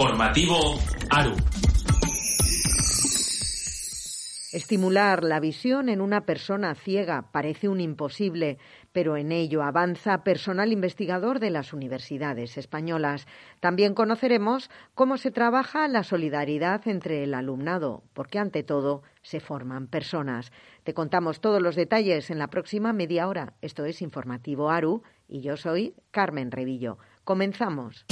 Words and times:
Informativo 0.00 0.78
ARU. 1.10 1.36
Estimular 4.50 5.22
la 5.22 5.40
visión 5.40 5.90
en 5.90 6.00
una 6.00 6.22
persona 6.22 6.74
ciega 6.74 7.30
parece 7.32 7.68
un 7.68 7.82
imposible, 7.82 8.56
pero 8.92 9.18
en 9.18 9.30
ello 9.30 9.62
avanza 9.62 10.24
personal 10.24 10.72
investigador 10.72 11.38
de 11.38 11.50
las 11.50 11.74
universidades 11.74 12.56
españolas. 12.56 13.26
También 13.60 13.92
conoceremos 13.92 14.70
cómo 14.94 15.18
se 15.18 15.30
trabaja 15.30 15.86
la 15.86 16.02
solidaridad 16.02 16.88
entre 16.88 17.22
el 17.22 17.34
alumnado, 17.34 18.02
porque 18.14 18.38
ante 18.38 18.62
todo 18.62 19.02
se 19.20 19.38
forman 19.38 19.86
personas. 19.86 20.50
Te 20.82 20.94
contamos 20.94 21.42
todos 21.42 21.60
los 21.60 21.76
detalles 21.76 22.30
en 22.30 22.38
la 22.38 22.48
próxima 22.48 22.94
media 22.94 23.28
hora. 23.28 23.52
Esto 23.60 23.84
es 23.84 24.00
Informativo 24.00 24.70
ARU 24.70 25.02
y 25.28 25.42
yo 25.42 25.58
soy 25.58 25.94
Carmen 26.10 26.50
Revillo. 26.50 26.96
Comenzamos. 27.22 28.06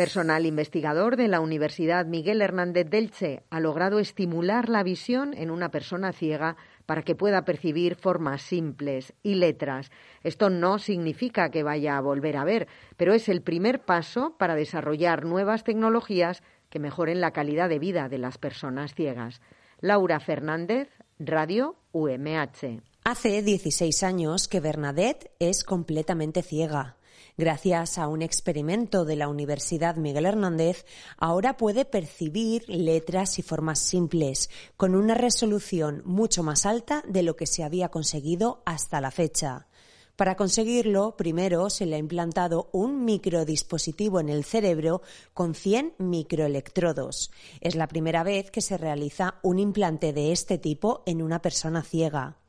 Personal 0.00 0.46
investigador 0.46 1.16
de 1.16 1.28
la 1.28 1.40
Universidad 1.40 2.06
Miguel 2.06 2.40
Hernández 2.40 2.88
Delche 2.88 3.42
ha 3.50 3.60
logrado 3.60 3.98
estimular 3.98 4.70
la 4.70 4.82
visión 4.82 5.34
en 5.34 5.50
una 5.50 5.70
persona 5.70 6.12
ciega 6.12 6.56
para 6.86 7.02
que 7.02 7.14
pueda 7.14 7.44
percibir 7.44 7.96
formas 7.96 8.40
simples 8.40 9.12
y 9.22 9.34
letras. 9.34 9.90
Esto 10.22 10.48
no 10.48 10.78
significa 10.78 11.50
que 11.50 11.62
vaya 11.62 11.98
a 11.98 12.00
volver 12.00 12.38
a 12.38 12.44
ver, 12.44 12.66
pero 12.96 13.12
es 13.12 13.28
el 13.28 13.42
primer 13.42 13.80
paso 13.84 14.36
para 14.38 14.54
desarrollar 14.54 15.26
nuevas 15.26 15.64
tecnologías 15.64 16.42
que 16.70 16.78
mejoren 16.78 17.20
la 17.20 17.32
calidad 17.32 17.68
de 17.68 17.78
vida 17.78 18.08
de 18.08 18.16
las 18.16 18.38
personas 18.38 18.94
ciegas. 18.94 19.42
Laura 19.80 20.18
Fernández, 20.18 20.88
Radio 21.18 21.76
UMH. 21.92 22.89
Hace 23.02 23.40
16 23.40 24.02
años 24.02 24.46
que 24.46 24.60
Bernadette 24.60 25.32
es 25.38 25.64
completamente 25.64 26.42
ciega. 26.42 26.98
Gracias 27.38 27.96
a 27.96 28.08
un 28.08 28.20
experimento 28.20 29.06
de 29.06 29.16
la 29.16 29.28
Universidad 29.28 29.96
Miguel 29.96 30.26
Hernández, 30.26 30.84
ahora 31.16 31.56
puede 31.56 31.86
percibir 31.86 32.68
letras 32.68 33.38
y 33.38 33.42
formas 33.42 33.78
simples, 33.78 34.50
con 34.76 34.94
una 34.94 35.14
resolución 35.14 36.02
mucho 36.04 36.42
más 36.42 36.66
alta 36.66 37.02
de 37.08 37.22
lo 37.22 37.36
que 37.36 37.46
se 37.46 37.64
había 37.64 37.88
conseguido 37.88 38.62
hasta 38.66 39.00
la 39.00 39.10
fecha. 39.10 39.66
Para 40.14 40.36
conseguirlo, 40.36 41.16
primero 41.16 41.70
se 41.70 41.86
le 41.86 41.96
ha 41.96 41.98
implantado 41.98 42.68
un 42.72 43.06
microdispositivo 43.06 44.20
en 44.20 44.28
el 44.28 44.44
cerebro 44.44 45.00
con 45.32 45.54
100 45.54 45.94
microelectrodos. 45.96 47.30
Es 47.62 47.76
la 47.76 47.88
primera 47.88 48.22
vez 48.24 48.50
que 48.50 48.60
se 48.60 48.76
realiza 48.76 49.36
un 49.42 49.58
implante 49.58 50.12
de 50.12 50.32
este 50.32 50.58
tipo 50.58 51.02
en 51.06 51.22
una 51.22 51.40
persona 51.40 51.82
ciega. 51.82 52.39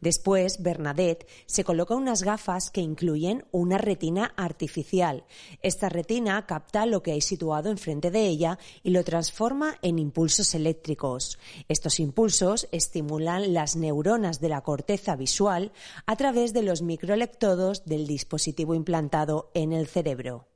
Después, 0.00 0.62
Bernadette 0.62 1.26
se 1.46 1.64
coloca 1.64 1.94
unas 1.94 2.22
gafas 2.22 2.70
que 2.70 2.80
incluyen 2.80 3.44
una 3.50 3.78
retina 3.78 4.32
artificial. 4.36 5.24
Esta 5.62 5.88
retina 5.88 6.46
capta 6.46 6.86
lo 6.86 7.02
que 7.02 7.12
hay 7.12 7.20
situado 7.20 7.70
enfrente 7.70 8.10
de 8.10 8.26
ella 8.26 8.58
y 8.82 8.90
lo 8.90 9.04
transforma 9.04 9.78
en 9.82 9.98
impulsos 9.98 10.54
eléctricos. 10.54 11.38
Estos 11.68 12.00
impulsos 12.00 12.68
estimulan 12.72 13.54
las 13.54 13.76
neuronas 13.76 14.40
de 14.40 14.48
la 14.48 14.62
corteza 14.62 15.16
visual 15.16 15.72
a 16.06 16.16
través 16.16 16.52
de 16.52 16.62
los 16.62 16.82
microelectrodos 16.82 17.84
del 17.84 18.06
dispositivo 18.06 18.74
implantado 18.74 19.50
en 19.54 19.72
el 19.72 19.86
cerebro. 19.86 20.46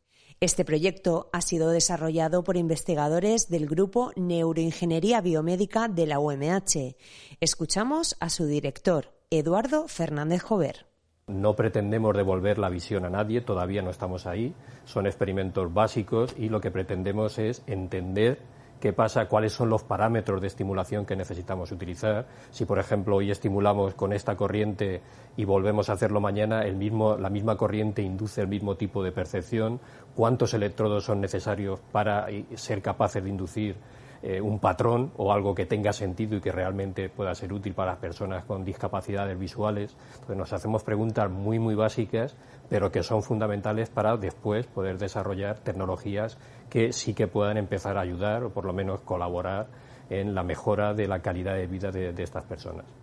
Este 0.42 0.64
proyecto 0.64 1.30
ha 1.32 1.40
sido 1.40 1.70
desarrollado 1.70 2.42
por 2.42 2.56
investigadores 2.56 3.48
del 3.48 3.68
Grupo 3.68 4.10
Neuroingeniería 4.16 5.20
Biomédica 5.20 5.86
de 5.86 6.04
la 6.04 6.18
UMH. 6.18 6.96
Escuchamos 7.38 8.16
a 8.18 8.28
su 8.28 8.46
director, 8.46 9.12
Eduardo 9.30 9.86
Fernández 9.86 10.42
Jover. 10.42 10.86
No 11.28 11.54
pretendemos 11.54 12.16
devolver 12.16 12.58
la 12.58 12.70
visión 12.70 13.04
a 13.04 13.08
nadie, 13.08 13.40
todavía 13.40 13.82
no 13.82 13.90
estamos 13.90 14.26
ahí. 14.26 14.52
Son 14.84 15.06
experimentos 15.06 15.72
básicos 15.72 16.34
y 16.36 16.48
lo 16.48 16.60
que 16.60 16.72
pretendemos 16.72 17.38
es 17.38 17.62
entender 17.68 18.40
qué 18.82 18.92
pasa, 18.92 19.28
cuáles 19.28 19.52
son 19.52 19.70
los 19.70 19.84
parámetros 19.84 20.40
de 20.40 20.48
estimulación 20.48 21.06
que 21.06 21.14
necesitamos 21.14 21.70
utilizar. 21.70 22.26
Si, 22.50 22.64
por 22.64 22.80
ejemplo, 22.80 23.14
hoy 23.14 23.30
estimulamos 23.30 23.94
con 23.94 24.12
esta 24.12 24.34
corriente 24.34 25.02
y 25.36 25.44
volvemos 25.44 25.88
a 25.88 25.92
hacerlo 25.92 26.20
mañana, 26.20 26.64
el 26.64 26.74
mismo, 26.74 27.16
la 27.16 27.30
misma 27.30 27.56
corriente 27.56 28.02
induce 28.02 28.40
el 28.40 28.48
mismo 28.48 28.74
tipo 28.76 29.04
de 29.04 29.12
percepción, 29.12 29.78
cuántos 30.16 30.54
electrodos 30.54 31.04
son 31.04 31.20
necesarios 31.20 31.80
para 31.92 32.26
ser 32.54 32.82
capaces 32.82 33.22
de 33.22 33.30
inducir 33.30 33.76
eh, 34.24 34.40
un 34.40 34.60
patrón 34.60 35.10
o 35.16 35.32
algo 35.32 35.52
que 35.52 35.66
tenga 35.66 35.92
sentido 35.92 36.36
y 36.36 36.40
que 36.40 36.52
realmente 36.52 37.08
pueda 37.08 37.34
ser 37.34 37.52
útil 37.52 37.74
para 37.74 37.92
las 37.92 38.00
personas 38.00 38.44
con 38.44 38.64
discapacidades 38.64 39.36
visuales. 39.36 39.96
Nos 40.28 40.52
hacemos 40.52 40.84
preguntas 40.84 41.28
muy, 41.28 41.58
muy 41.58 41.74
básicas, 41.74 42.36
pero 42.68 42.92
que 42.92 43.02
son 43.02 43.24
fundamentales 43.24 43.90
para 43.90 44.16
después 44.16 44.68
poder 44.68 44.96
desarrollar 44.98 45.58
tecnologías 45.58 46.38
que 46.70 46.92
sí 46.92 47.14
que 47.14 47.26
puedan 47.26 47.56
empezar 47.56 47.98
a 47.98 48.02
ayudar 48.02 48.44
o 48.44 48.50
por 48.50 48.64
lo 48.64 48.72
menos 48.72 49.00
colaborar 49.00 49.66
en 50.08 50.36
la 50.36 50.44
mejora 50.44 50.94
de 50.94 51.08
la 51.08 51.18
calidad 51.20 51.56
de 51.56 51.66
vida 51.66 51.90
de 51.90 52.22
estas 52.22 52.44
personas. 52.44 53.01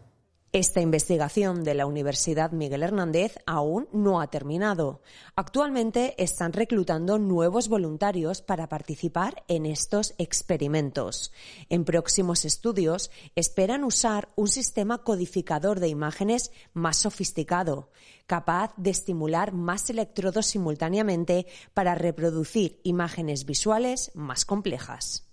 Esta 0.51 0.81
investigación 0.81 1.63
de 1.63 1.75
la 1.75 1.85
Universidad 1.85 2.53
Miguel 2.53 2.81
Hernández 2.81 3.37
aún 3.45 3.87
no 3.93 4.19
ha 4.19 4.31
terminado. 4.31 5.03
Actualmente 5.35 6.15
están 6.17 6.53
reclutando 6.53 7.19
nuevos 7.19 7.69
voluntarios 7.69 8.41
para 8.41 8.67
participar 8.67 9.43
en 9.47 9.67
estos 9.67 10.15
experimentos. 10.17 11.31
En 11.69 11.85
próximos 11.85 12.45
estudios 12.45 13.11
esperan 13.35 13.83
usar 13.83 14.29
un 14.35 14.47
sistema 14.47 15.03
codificador 15.03 15.79
de 15.79 15.89
imágenes 15.89 16.51
más 16.73 16.97
sofisticado, 16.97 17.91
capaz 18.25 18.73
de 18.75 18.89
estimular 18.89 19.53
más 19.53 19.87
electrodos 19.91 20.47
simultáneamente 20.47 21.45
para 21.75 21.93
reproducir 21.93 22.79
imágenes 22.83 23.45
visuales 23.45 24.09
más 24.15 24.45
complejas 24.45 25.29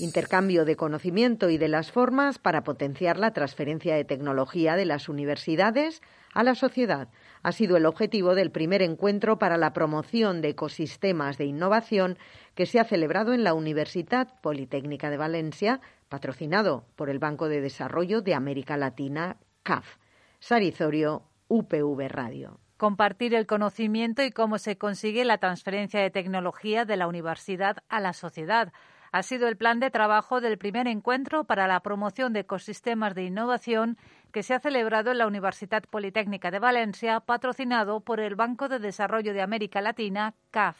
intercambio 0.00 0.64
de 0.64 0.76
conocimiento 0.76 1.50
y 1.50 1.58
de 1.58 1.68
las 1.68 1.92
formas 1.92 2.38
para 2.38 2.64
potenciar 2.64 3.18
la 3.18 3.32
transferencia 3.32 3.94
de 3.94 4.04
tecnología 4.04 4.74
de 4.76 4.86
las 4.86 5.08
universidades 5.08 6.02
a 6.32 6.42
la 6.42 6.54
sociedad. 6.54 7.08
Ha 7.42 7.52
sido 7.52 7.76
el 7.76 7.86
objetivo 7.86 8.34
del 8.34 8.50
primer 8.50 8.82
encuentro 8.82 9.38
para 9.38 9.56
la 9.56 9.72
promoción 9.72 10.40
de 10.40 10.50
ecosistemas 10.50 11.38
de 11.38 11.44
innovación 11.44 12.18
que 12.54 12.66
se 12.66 12.80
ha 12.80 12.84
celebrado 12.84 13.32
en 13.32 13.44
la 13.44 13.54
Universidad 13.54 14.40
Politécnica 14.40 15.10
de 15.10 15.16
Valencia, 15.16 15.80
patrocinado 16.08 16.84
por 16.96 17.10
el 17.10 17.18
Banco 17.18 17.48
de 17.48 17.60
Desarrollo 17.60 18.22
de 18.22 18.34
América 18.34 18.76
Latina, 18.76 19.36
CAF. 19.62 19.96
Sarizorio, 20.38 21.22
UPV 21.48 22.08
Radio 22.08 22.58
compartir 22.80 23.34
el 23.34 23.46
conocimiento 23.46 24.22
y 24.22 24.30
cómo 24.30 24.56
se 24.56 24.78
consigue 24.78 25.26
la 25.26 25.36
transferencia 25.36 26.00
de 26.00 26.08
tecnología 26.08 26.86
de 26.86 26.96
la 26.96 27.08
universidad 27.08 27.76
a 27.90 28.00
la 28.00 28.14
sociedad 28.14 28.72
ha 29.12 29.22
sido 29.22 29.48
el 29.48 29.56
plan 29.56 29.80
de 29.80 29.90
trabajo 29.90 30.40
del 30.40 30.58
primer 30.58 30.86
encuentro 30.86 31.44
para 31.44 31.66
la 31.66 31.80
promoción 31.80 32.32
de 32.32 32.40
ecosistemas 32.40 33.14
de 33.14 33.24
innovación 33.24 33.98
que 34.32 34.42
se 34.42 34.54
ha 34.54 34.60
celebrado 34.60 35.10
en 35.10 35.18
la 35.18 35.26
Universidad 35.26 35.82
Politécnica 35.84 36.50
de 36.50 36.60
Valencia, 36.60 37.20
patrocinado 37.20 38.00
por 38.00 38.20
el 38.20 38.36
Banco 38.36 38.68
de 38.68 38.78
Desarrollo 38.78 39.32
de 39.32 39.42
América 39.42 39.80
Latina, 39.80 40.34
CAF. 40.50 40.76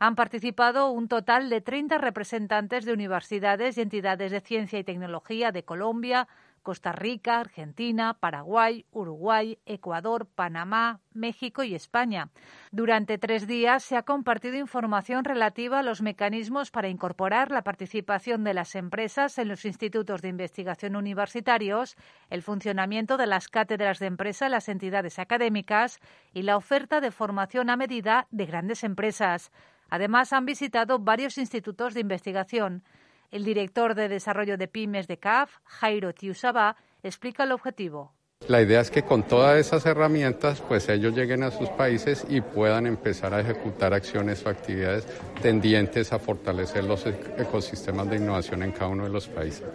Han 0.00 0.14
participado 0.14 0.90
un 0.90 1.08
total 1.08 1.50
de 1.50 1.60
30 1.60 1.98
representantes 1.98 2.84
de 2.84 2.92
universidades 2.92 3.78
y 3.78 3.82
entidades 3.82 4.30
de 4.30 4.40
ciencia 4.40 4.78
y 4.78 4.84
tecnología 4.84 5.50
de 5.50 5.64
Colombia, 5.64 6.28
Costa 6.68 6.92
Rica, 6.92 7.40
Argentina, 7.40 8.12
Paraguay, 8.20 8.84
Uruguay, 8.92 9.56
Ecuador, 9.64 10.26
Panamá, 10.26 11.00
México 11.14 11.62
y 11.62 11.74
España. 11.74 12.28
Durante 12.72 13.16
tres 13.16 13.46
días 13.46 13.82
se 13.82 13.96
ha 13.96 14.02
compartido 14.02 14.58
información 14.58 15.24
relativa 15.24 15.78
a 15.78 15.82
los 15.82 16.02
mecanismos 16.02 16.70
para 16.70 16.90
incorporar 16.90 17.50
la 17.50 17.62
participación 17.62 18.44
de 18.44 18.52
las 18.52 18.74
empresas 18.74 19.38
en 19.38 19.48
los 19.48 19.64
institutos 19.64 20.20
de 20.20 20.28
investigación 20.28 20.94
universitarios, 20.94 21.96
el 22.28 22.42
funcionamiento 22.42 23.16
de 23.16 23.28
las 23.28 23.48
cátedras 23.48 23.98
de 23.98 24.04
empresa 24.04 24.44
en 24.44 24.52
las 24.52 24.68
entidades 24.68 25.18
académicas 25.18 26.00
y 26.34 26.42
la 26.42 26.58
oferta 26.58 27.00
de 27.00 27.12
formación 27.12 27.70
a 27.70 27.76
medida 27.76 28.26
de 28.30 28.44
grandes 28.44 28.84
empresas. 28.84 29.52
Además, 29.88 30.34
han 30.34 30.44
visitado 30.44 30.98
varios 30.98 31.38
institutos 31.38 31.94
de 31.94 32.00
investigación. 32.00 32.82
El 33.30 33.44
director 33.44 33.94
de 33.94 34.08
desarrollo 34.08 34.56
de 34.56 34.68
pymes 34.68 35.06
de 35.06 35.18
CAF, 35.18 35.58
Jairo 35.64 36.14
Tiusaba, 36.14 36.76
explica 37.02 37.44
el 37.44 37.52
objetivo. 37.52 38.14
La 38.46 38.62
idea 38.62 38.80
es 38.80 38.90
que 38.90 39.02
con 39.02 39.24
todas 39.24 39.58
esas 39.58 39.84
herramientas, 39.84 40.62
pues 40.62 40.88
ellos 40.88 41.14
lleguen 41.14 41.42
a 41.42 41.50
sus 41.50 41.68
países 41.70 42.24
y 42.30 42.40
puedan 42.40 42.86
empezar 42.86 43.34
a 43.34 43.40
ejecutar 43.40 43.92
acciones 43.92 44.46
o 44.46 44.48
actividades 44.48 45.06
tendientes 45.42 46.12
a 46.12 46.18
fortalecer 46.18 46.84
los 46.84 47.04
ecosistemas 47.04 48.08
de 48.08 48.16
innovación 48.16 48.62
en 48.62 48.72
cada 48.72 48.88
uno 48.88 49.04
de 49.04 49.10
los 49.10 49.28
países. 49.28 49.66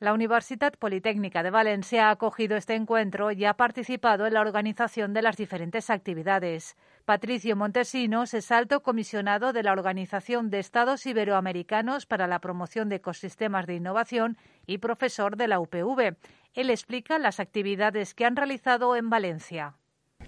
La 0.00 0.12
Universidad 0.12 0.74
Politécnica 0.74 1.42
de 1.42 1.50
Valencia 1.50 2.08
ha 2.08 2.10
acogido 2.10 2.56
este 2.56 2.74
encuentro 2.74 3.30
y 3.30 3.46
ha 3.46 3.54
participado 3.54 4.26
en 4.26 4.34
la 4.34 4.40
organización 4.42 5.14
de 5.14 5.22
las 5.22 5.36
diferentes 5.36 5.88
actividades. 5.88 6.76
Patricio 7.04 7.56
Montesinos 7.56 8.32
es 8.32 8.52
alto 8.52 8.80
comisionado 8.80 9.52
de 9.52 9.64
la 9.64 9.72
Organización 9.72 10.50
de 10.50 10.60
Estados 10.60 11.04
Iberoamericanos 11.04 12.06
para 12.06 12.28
la 12.28 12.38
Promoción 12.38 12.88
de 12.88 12.96
Ecosistemas 12.96 13.66
de 13.66 13.74
Innovación 13.74 14.36
y 14.66 14.78
profesor 14.78 15.36
de 15.36 15.48
la 15.48 15.58
UPV. 15.58 16.16
Él 16.54 16.70
explica 16.70 17.18
las 17.18 17.40
actividades 17.40 18.14
que 18.14 18.24
han 18.24 18.36
realizado 18.36 18.94
en 18.94 19.10
Valencia. 19.10 19.74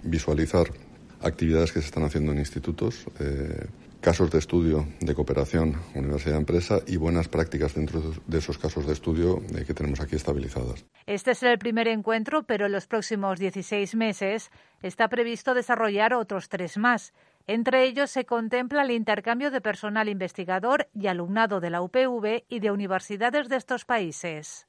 Visualizar 0.02 0.66
actividades 1.22 1.72
que 1.72 1.80
se 1.80 1.86
están 1.86 2.02
haciendo 2.02 2.32
en 2.32 2.38
institutos, 2.38 3.06
eh, 3.20 3.68
casos 4.04 4.30
de 4.30 4.38
estudio 4.38 4.86
de 5.00 5.14
cooperación 5.14 5.76
universidad-empresa 5.94 6.80
y 6.86 6.98
buenas 6.98 7.28
prácticas 7.28 7.74
dentro 7.74 8.02
de 8.26 8.38
esos 8.38 8.58
casos 8.58 8.86
de 8.86 8.92
estudio 8.92 9.40
eh, 9.56 9.64
que 9.66 9.72
tenemos 9.72 9.98
aquí 10.00 10.14
estabilizadas. 10.14 10.84
Este 11.06 11.30
es 11.30 11.42
el 11.42 11.58
primer 11.58 11.88
encuentro, 11.88 12.42
pero 12.42 12.66
en 12.66 12.72
los 12.72 12.86
próximos 12.86 13.38
16 13.38 13.94
meses 13.94 14.50
está 14.84 15.08
previsto 15.08 15.54
desarrollar 15.54 16.12
otros 16.12 16.50
tres 16.50 16.76
más. 16.76 17.14
Entre 17.46 17.84
ellos 17.84 18.10
se 18.10 18.26
contempla 18.26 18.82
el 18.82 18.90
intercambio 18.90 19.50
de 19.50 19.62
personal 19.62 20.10
investigador 20.10 20.88
y 20.94 21.06
alumnado 21.06 21.60
de 21.60 21.70
la 21.70 21.80
UPV 21.80 22.44
y 22.48 22.60
de 22.60 22.70
universidades 22.70 23.48
de 23.48 23.56
estos 23.56 23.86
países. 23.86 24.66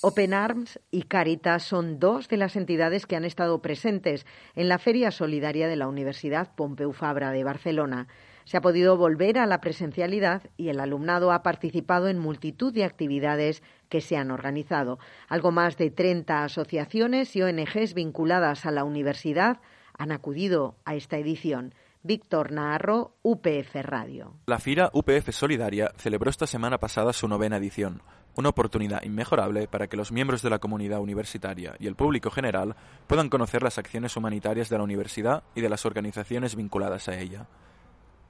Open 0.00 0.32
Arms 0.32 0.80
y 0.90 1.02
Caritas 1.02 1.64
son 1.64 1.98
dos 1.98 2.28
de 2.28 2.38
las 2.38 2.56
entidades 2.56 3.04
que 3.04 3.16
han 3.16 3.24
estado 3.24 3.60
presentes 3.60 4.26
en 4.54 4.68
la 4.68 4.78
Feria 4.78 5.10
Solidaria 5.10 5.68
de 5.68 5.76
la 5.76 5.88
Universidad 5.88 6.54
Pompeu 6.54 6.92
Fabra 6.92 7.30
de 7.30 7.44
Barcelona. 7.44 8.08
Se 8.48 8.56
ha 8.56 8.62
podido 8.62 8.96
volver 8.96 9.36
a 9.36 9.44
la 9.44 9.60
presencialidad 9.60 10.40
y 10.56 10.70
el 10.70 10.80
alumnado 10.80 11.32
ha 11.32 11.42
participado 11.42 12.08
en 12.08 12.18
multitud 12.18 12.72
de 12.72 12.84
actividades 12.84 13.62
que 13.90 14.00
se 14.00 14.16
han 14.16 14.30
organizado. 14.30 14.98
Algo 15.28 15.52
más 15.52 15.76
de 15.76 15.90
30 15.90 16.44
asociaciones 16.44 17.36
y 17.36 17.42
ONGs 17.42 17.92
vinculadas 17.92 18.64
a 18.64 18.70
la 18.70 18.84
universidad 18.84 19.60
han 19.98 20.12
acudido 20.12 20.76
a 20.86 20.94
esta 20.94 21.18
edición. 21.18 21.74
Víctor 22.02 22.50
Naharro, 22.50 23.12
UPF 23.20 23.74
Radio. 23.82 24.32
La 24.46 24.58
FIRA 24.58 24.88
UPF 24.94 25.28
Solidaria 25.30 25.92
celebró 25.98 26.30
esta 26.30 26.46
semana 26.46 26.78
pasada 26.78 27.12
su 27.12 27.28
novena 27.28 27.58
edición 27.58 28.00
una 28.34 28.50
oportunidad 28.50 29.02
inmejorable 29.02 29.66
para 29.66 29.88
que 29.88 29.96
los 29.96 30.12
miembros 30.12 30.42
de 30.42 30.50
la 30.50 30.60
comunidad 30.60 31.00
universitaria 31.00 31.74
y 31.80 31.88
el 31.88 31.96
público 31.96 32.30
general 32.30 32.76
puedan 33.08 33.28
conocer 33.28 33.64
las 33.64 33.78
acciones 33.78 34.16
humanitarias 34.16 34.68
de 34.68 34.78
la 34.78 34.84
universidad 34.84 35.42
y 35.56 35.60
de 35.60 35.68
las 35.68 35.84
organizaciones 35.84 36.54
vinculadas 36.54 37.08
a 37.08 37.18
ella. 37.18 37.48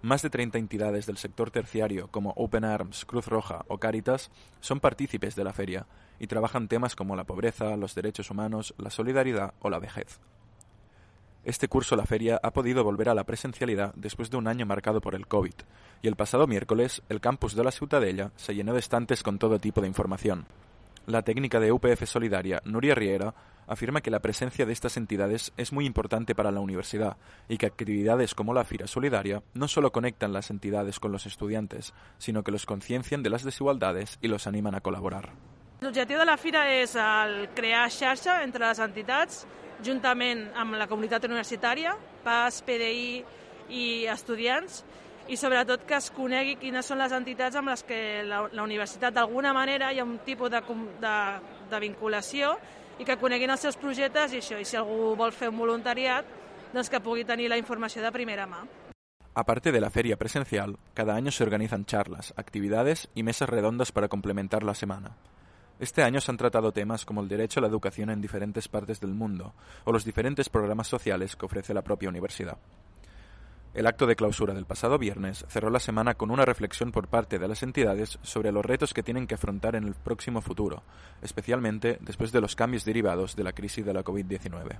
Más 0.00 0.22
de 0.22 0.30
30 0.30 0.58
entidades 0.58 1.06
del 1.06 1.16
sector 1.16 1.50
terciario 1.50 2.08
como 2.08 2.32
Open 2.36 2.64
Arms, 2.64 3.04
Cruz 3.04 3.26
Roja 3.26 3.64
o 3.66 3.78
Caritas 3.78 4.30
son 4.60 4.78
partícipes 4.78 5.34
de 5.34 5.42
la 5.42 5.52
feria 5.52 5.86
y 6.20 6.28
trabajan 6.28 6.68
temas 6.68 6.94
como 6.94 7.16
la 7.16 7.24
pobreza, 7.24 7.76
los 7.76 7.96
derechos 7.96 8.30
humanos, 8.30 8.74
la 8.78 8.90
solidaridad 8.90 9.54
o 9.60 9.70
la 9.70 9.80
vejez. 9.80 10.20
Este 11.44 11.66
curso 11.66 11.96
la 11.96 12.06
feria 12.06 12.38
ha 12.42 12.52
podido 12.52 12.84
volver 12.84 13.08
a 13.08 13.14
la 13.14 13.24
presencialidad 13.24 13.92
después 13.96 14.30
de 14.30 14.36
un 14.36 14.46
año 14.46 14.66
marcado 14.66 15.00
por 15.00 15.16
el 15.16 15.26
COVID, 15.26 15.54
y 16.02 16.06
el 16.06 16.14
pasado 16.14 16.46
miércoles 16.46 17.02
el 17.08 17.20
campus 17.20 17.56
de 17.56 17.64
la 17.64 17.72
Ciutadella 17.72 18.30
se 18.36 18.54
llenó 18.54 18.74
de 18.74 18.80
estantes 18.80 19.24
con 19.24 19.38
todo 19.38 19.58
tipo 19.58 19.80
de 19.80 19.88
información. 19.88 20.46
La 21.08 21.22
técnica 21.22 21.58
de 21.58 21.72
UPF 21.72 22.04
Solidaria, 22.04 22.60
Nuria 22.66 22.94
Riera, 22.94 23.32
afirma 23.66 24.02
que 24.02 24.10
la 24.10 24.20
presencia 24.20 24.66
de 24.66 24.74
estas 24.74 24.98
entidades 24.98 25.54
es 25.56 25.72
muy 25.72 25.86
importante 25.86 26.34
para 26.34 26.50
la 26.50 26.60
universidad 26.60 27.16
y 27.48 27.56
que 27.56 27.64
actividades 27.64 28.34
como 28.34 28.52
la 28.52 28.64
Fira 28.64 28.86
Solidaria 28.86 29.42
no 29.54 29.68
solo 29.68 29.90
conectan 29.90 30.34
las 30.34 30.50
entidades 30.50 31.00
con 31.00 31.10
los 31.10 31.24
estudiantes, 31.24 31.94
sino 32.18 32.44
que 32.44 32.52
los 32.52 32.66
conciencian 32.66 33.22
de 33.22 33.30
las 33.30 33.42
desigualdades 33.42 34.18
y 34.20 34.28
los 34.28 34.46
animan 34.46 34.74
a 34.74 34.82
colaborar. 34.82 35.32
L'objectiu 35.80 36.18
de 36.18 36.26
la 36.26 36.36
fira 36.36 36.66
és 36.76 36.92
el 37.00 37.48
crear 37.56 37.86
xarxa 37.88 38.42
entre 38.44 38.66
les 38.66 38.80
entitats 38.82 39.46
juntament 39.80 40.44
amb 40.60 40.76
la 40.76 40.90
comunitat 40.90 41.24
universitària, 41.24 41.96
PAS, 42.20 42.60
PDI 42.66 43.24
i 43.72 43.84
estudiants, 44.12 44.82
i 45.28 45.36
sobretot 45.36 45.84
que 45.86 45.96
es 45.98 46.08
conegui 46.16 46.56
quines 46.56 46.86
són 46.88 47.00
les 47.02 47.12
entitats 47.12 47.56
amb 47.60 47.68
les 47.68 47.84
que 47.84 48.24
la, 48.24 48.46
la 48.52 48.64
universitat 48.64 49.14
d'alguna 49.14 49.52
manera 49.52 49.92
hi 49.92 50.00
ha 50.00 50.06
un 50.08 50.18
tipus 50.24 50.50
de, 50.50 50.62
de, 51.02 51.14
de 51.70 51.80
vinculació 51.84 52.54
i 52.98 53.06
que 53.06 53.18
coneguin 53.20 53.52
els 53.52 53.62
seus 53.62 53.76
projectes 53.78 54.32
i 54.32 54.40
això, 54.40 54.58
i 54.58 54.66
si 54.66 54.76
algú 54.76 55.14
vol 55.16 55.32
fer 55.32 55.52
un 55.52 55.58
voluntariat, 55.60 56.26
doncs 56.72 56.90
que 56.90 57.00
pugui 57.04 57.24
tenir 57.28 57.48
la 57.52 57.60
informació 57.60 58.02
de 58.02 58.12
primera 58.12 58.48
mà. 58.48 58.64
Aparte 59.38 59.70
de 59.70 59.80
la 59.80 59.90
feria 59.90 60.16
presencial, 60.16 60.78
cada 60.94 61.14
año 61.14 61.30
se 61.30 61.44
organizan 61.44 61.84
charlas, 61.84 62.34
actividades 62.36 63.08
y 63.14 63.22
mesas 63.22 63.48
redondas 63.48 63.92
para 63.92 64.08
complementar 64.08 64.64
la 64.64 64.74
semana. 64.74 65.16
Este 65.78 66.02
año 66.02 66.20
se 66.20 66.32
han 66.32 66.38
tratado 66.38 66.72
temas 66.72 67.04
como 67.04 67.20
el 67.20 67.28
derecho 67.28 67.60
a 67.60 67.62
la 67.62 67.68
educación 67.68 68.10
en 68.10 68.20
diferentes 68.20 68.66
partes 68.66 68.98
del 68.98 69.14
mundo 69.14 69.54
o 69.84 69.92
los 69.92 70.04
diferentes 70.04 70.48
programas 70.48 70.88
sociales 70.88 71.36
que 71.36 71.46
ofrece 71.46 71.72
la 71.72 71.82
propia 71.82 72.08
universidad. 72.08 72.58
El 73.74 73.86
acto 73.86 74.06
de 74.06 74.16
clausura 74.16 74.54
del 74.54 74.64
pasado 74.64 74.98
viernes 74.98 75.44
cerró 75.48 75.70
la 75.70 75.78
semana 75.78 76.14
con 76.14 76.30
una 76.30 76.44
reflexión 76.44 76.90
por 76.90 77.08
parte 77.08 77.38
de 77.38 77.48
las 77.48 77.62
entidades 77.62 78.18
sobre 78.22 78.50
los 78.52 78.64
retos 78.64 78.94
que 78.94 79.02
tienen 79.02 79.26
que 79.26 79.34
afrontar 79.34 79.76
en 79.76 79.84
el 79.84 79.94
próximo 79.94 80.40
futuro, 80.40 80.82
especialmente 81.22 81.98
después 82.00 82.32
de 82.32 82.40
los 82.40 82.56
cambios 82.56 82.84
derivados 82.84 83.36
de 83.36 83.44
la 83.44 83.52
crisis 83.52 83.84
de 83.84 83.94
la 83.94 84.02
COVID-19. 84.02 84.78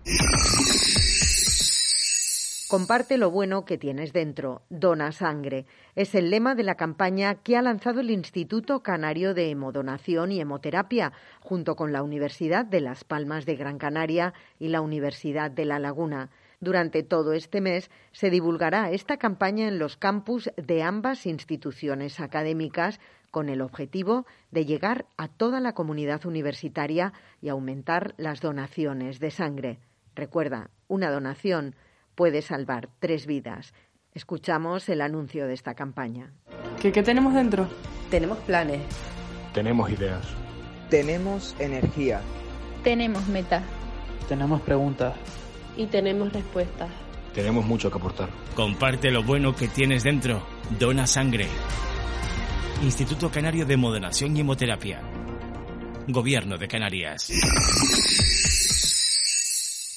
Comparte 2.69 3.17
lo 3.17 3.31
bueno 3.31 3.65
que 3.65 3.79
tienes 3.79 4.13
dentro. 4.13 4.61
Dona 4.69 5.11
sangre. 5.13 5.65
Es 5.95 6.15
el 6.15 6.29
lema 6.29 6.55
de 6.55 6.65
la 6.65 6.75
campaña 6.75 7.37
que 7.37 7.57
ha 7.57 7.63
lanzado 7.63 8.01
el 8.01 8.11
Instituto 8.11 8.83
Canario 8.83 9.33
de 9.33 9.49
Hemodonación 9.49 10.33
y 10.33 10.41
Hemoterapia, 10.41 11.13
junto 11.41 11.77
con 11.77 11.93
la 11.93 12.03
Universidad 12.03 12.67
de 12.67 12.83
Las 12.83 13.05
Palmas 13.05 13.47
de 13.47 13.57
Gran 13.57 13.79
Canaria 13.79 14.35
y 14.59 14.69
la 14.69 14.83
Universidad 14.83 15.51
de 15.51 15.65
La 15.65 15.79
Laguna. 15.79 16.29
Durante 16.61 17.03
todo 17.03 17.33
este 17.33 17.61
mes 17.61 17.91
se 18.13 18.31
divulgará 18.31 18.91
esta 18.91 19.17
campaña 19.17 19.69
en 19.69 19.79
los 19.79 19.97
campus 19.97 20.51
de 20.57 20.83
ambas 20.83 21.25
instituciones 21.27 22.19
académicas 22.19 22.99
con 23.31 23.49
el 23.49 23.61
objetivo 23.61 24.27
de 24.51 24.65
llegar 24.65 25.07
a 25.17 25.29
toda 25.29 25.61
la 25.61 25.75
comunidad 25.75 26.27
universitaria 26.27 27.13
y 27.41 27.49
aumentar 27.49 28.15
las 28.17 28.41
donaciones 28.41 29.21
de 29.21 29.31
sangre. 29.31 29.79
Recuerda, 30.15 30.71
una 30.89 31.11
donación 31.11 31.77
puede 32.15 32.43
salvar 32.43 32.89
tres 32.99 33.27
vidas. 33.27 33.73
Escuchamos 34.15 34.89
el 34.89 35.01
anuncio 35.01 35.47
de 35.47 35.55
esta 35.55 35.75
campaña. 35.75 36.33
¿Qué, 36.81 36.91
tenemos 36.91 37.35
dentro? 37.35 37.69
Tenemos 38.11 38.39
planes. 38.39 38.81
Tenemos 39.55 39.91
ideas. 39.91 40.27
Tenemos 40.91 41.55
energía. 41.61 42.21
Tenemos 42.83 43.29
meta. 43.29 43.63
Tenemos 44.29 44.61
preguntas. 44.63 45.15
Y 45.79 45.87
tenemos 45.87 46.31
respuestas. 46.33 46.91
Tenemos 47.33 47.65
mucho 47.65 47.91
que 47.91 47.97
aportar. 47.97 48.29
Comparte 48.55 49.11
lo 49.11 49.23
bueno 49.23 49.55
que 49.57 49.69
tienes 49.69 50.03
dentro. 50.03 50.43
Dona 50.79 51.07
sangre. 51.07 51.47
Instituto 52.83 53.31
Canario 53.31 53.65
de 53.65 53.79
Modenación 53.79 54.37
y 54.37 54.41
Hemoterapia. 54.41 55.01
Gobierno 56.09 56.59
de 56.59 56.69
Canarias 56.69 57.31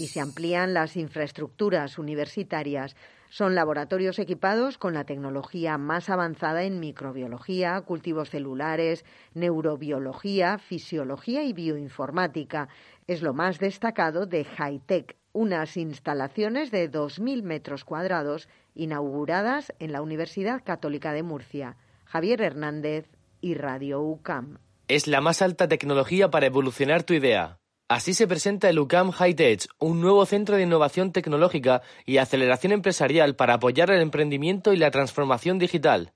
y 0.01 0.07
se 0.07 0.19
amplían 0.19 0.73
las 0.73 0.97
infraestructuras 0.97 1.99
universitarias. 1.99 2.95
Son 3.29 3.53
laboratorios 3.53 4.17
equipados 4.17 4.79
con 4.79 4.95
la 4.95 5.03
tecnología 5.03 5.77
más 5.77 6.09
avanzada 6.09 6.63
en 6.63 6.79
microbiología, 6.79 7.79
cultivos 7.81 8.31
celulares, 8.31 9.05
neurobiología, 9.35 10.57
fisiología 10.57 11.43
y 11.43 11.53
bioinformática. 11.53 12.67
Es 13.05 13.21
lo 13.21 13.35
más 13.35 13.59
destacado 13.59 14.25
de 14.25 14.43
Hightech, 14.43 15.20
unas 15.33 15.77
instalaciones 15.77 16.71
de 16.71 16.91
2.000 16.91 17.43
metros 17.43 17.85
cuadrados 17.85 18.49
inauguradas 18.75 19.73
en 19.79 19.91
la 19.91 20.01
Universidad 20.01 20.63
Católica 20.63 21.13
de 21.13 21.23
Murcia. 21.23 21.77
Javier 22.05 22.41
Hernández 22.41 23.09
y 23.39 23.53
Radio 23.55 24.01
UCAM. 24.01 24.57
Es 24.87 25.07
la 25.07 25.21
más 25.21 25.41
alta 25.41 25.67
tecnología 25.67 26.29
para 26.29 26.47
evolucionar 26.47 27.03
tu 27.03 27.13
idea. 27.13 27.57
Así 27.87 28.13
se 28.13 28.27
presenta 28.27 28.69
el 28.69 28.79
UCAM 28.79 29.11
High 29.11 29.33
Tech, 29.33 29.67
un 29.79 29.99
nuevo 29.99 30.25
centro 30.25 30.55
de 30.55 30.63
innovación 30.63 31.11
tecnológica 31.11 31.81
y 32.05 32.17
aceleración 32.17 32.71
empresarial 32.71 33.35
para 33.35 33.55
apoyar 33.55 33.91
el 33.91 34.01
emprendimiento 34.01 34.73
y 34.73 34.77
la 34.77 34.91
transformación 34.91 35.59
digital. 35.59 36.13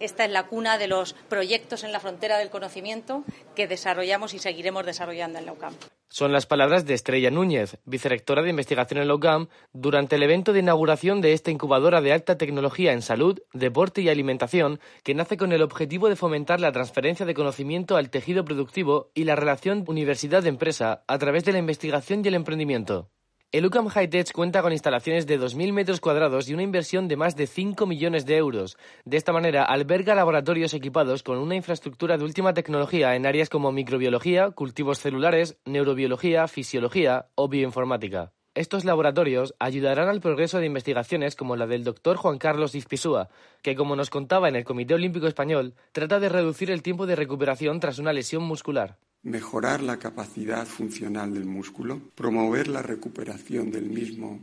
Esta 0.00 0.24
es 0.24 0.30
la 0.30 0.46
cuna 0.46 0.78
de 0.78 0.86
los 0.86 1.14
proyectos 1.28 1.82
en 1.82 1.92
la 1.92 2.00
frontera 2.00 2.38
del 2.38 2.50
conocimiento 2.50 3.24
que 3.56 3.66
desarrollamos 3.66 4.32
y 4.34 4.38
seguiremos 4.38 4.86
desarrollando 4.86 5.38
en 5.38 5.46
la 5.46 5.52
UCAM. 5.52 5.74
Son 6.10 6.32
las 6.32 6.46
palabras 6.46 6.86
de 6.86 6.94
Estrella 6.94 7.30
Núñez, 7.30 7.76
vicerectora 7.84 8.42
de 8.42 8.50
investigación 8.50 9.00
en 9.00 9.08
la 9.08 9.14
UCAM, 9.14 9.48
durante 9.72 10.16
el 10.16 10.22
evento 10.22 10.52
de 10.52 10.60
inauguración 10.60 11.20
de 11.20 11.32
esta 11.32 11.50
incubadora 11.50 12.00
de 12.00 12.12
alta 12.12 12.38
tecnología 12.38 12.92
en 12.92 13.02
salud, 13.02 13.40
deporte 13.52 14.00
y 14.00 14.08
alimentación, 14.08 14.80
que 15.02 15.14
nace 15.14 15.36
con 15.36 15.52
el 15.52 15.62
objetivo 15.62 16.08
de 16.08 16.16
fomentar 16.16 16.60
la 16.60 16.72
transferencia 16.72 17.26
de 17.26 17.34
conocimiento 17.34 17.96
al 17.96 18.10
tejido 18.10 18.44
productivo 18.44 19.10
y 19.14 19.24
la 19.24 19.36
relación 19.36 19.84
universidad-empresa 19.86 21.02
a 21.06 21.18
través 21.18 21.44
de 21.44 21.52
la 21.52 21.58
investigación 21.58 22.24
y 22.24 22.28
el 22.28 22.34
emprendimiento. 22.34 23.10
El 23.50 23.64
UCAM 23.64 23.88
High 23.88 24.10
cuenta 24.34 24.60
con 24.60 24.72
instalaciones 24.72 25.26
de 25.26 25.40
2.000 25.40 25.72
metros 25.72 26.00
cuadrados 26.00 26.50
y 26.50 26.52
una 26.52 26.62
inversión 26.62 27.08
de 27.08 27.16
más 27.16 27.34
de 27.34 27.46
5 27.46 27.86
millones 27.86 28.26
de 28.26 28.36
euros. 28.36 28.76
De 29.06 29.16
esta 29.16 29.32
manera, 29.32 29.64
alberga 29.64 30.14
laboratorios 30.14 30.74
equipados 30.74 31.22
con 31.22 31.38
una 31.38 31.54
infraestructura 31.54 32.18
de 32.18 32.24
última 32.24 32.52
tecnología 32.52 33.16
en 33.16 33.24
áreas 33.24 33.48
como 33.48 33.72
microbiología, 33.72 34.50
cultivos 34.50 34.98
celulares, 34.98 35.56
neurobiología, 35.64 36.46
fisiología 36.46 37.30
o 37.36 37.48
bioinformática. 37.48 38.32
Estos 38.58 38.84
laboratorios 38.84 39.54
ayudarán 39.60 40.08
al 40.08 40.20
progreso 40.20 40.58
de 40.58 40.66
investigaciones 40.66 41.36
como 41.36 41.54
la 41.54 41.68
del 41.68 41.84
doctor 41.84 42.16
Juan 42.16 42.38
Carlos 42.38 42.74
Izpisúa, 42.74 43.28
que 43.62 43.76
como 43.76 43.94
nos 43.94 44.10
contaba 44.10 44.48
en 44.48 44.56
el 44.56 44.64
Comité 44.64 44.94
Olímpico 44.94 45.28
Español, 45.28 45.74
trata 45.92 46.18
de 46.18 46.28
reducir 46.28 46.72
el 46.72 46.82
tiempo 46.82 47.06
de 47.06 47.14
recuperación 47.14 47.78
tras 47.78 48.00
una 48.00 48.12
lesión 48.12 48.42
muscular. 48.42 48.98
Mejorar 49.22 49.80
la 49.80 50.00
capacidad 50.00 50.66
funcional 50.66 51.34
del 51.34 51.44
músculo, 51.44 52.00
promover 52.16 52.66
la 52.66 52.82
recuperación 52.82 53.70
del 53.70 53.90
mismo 53.90 54.40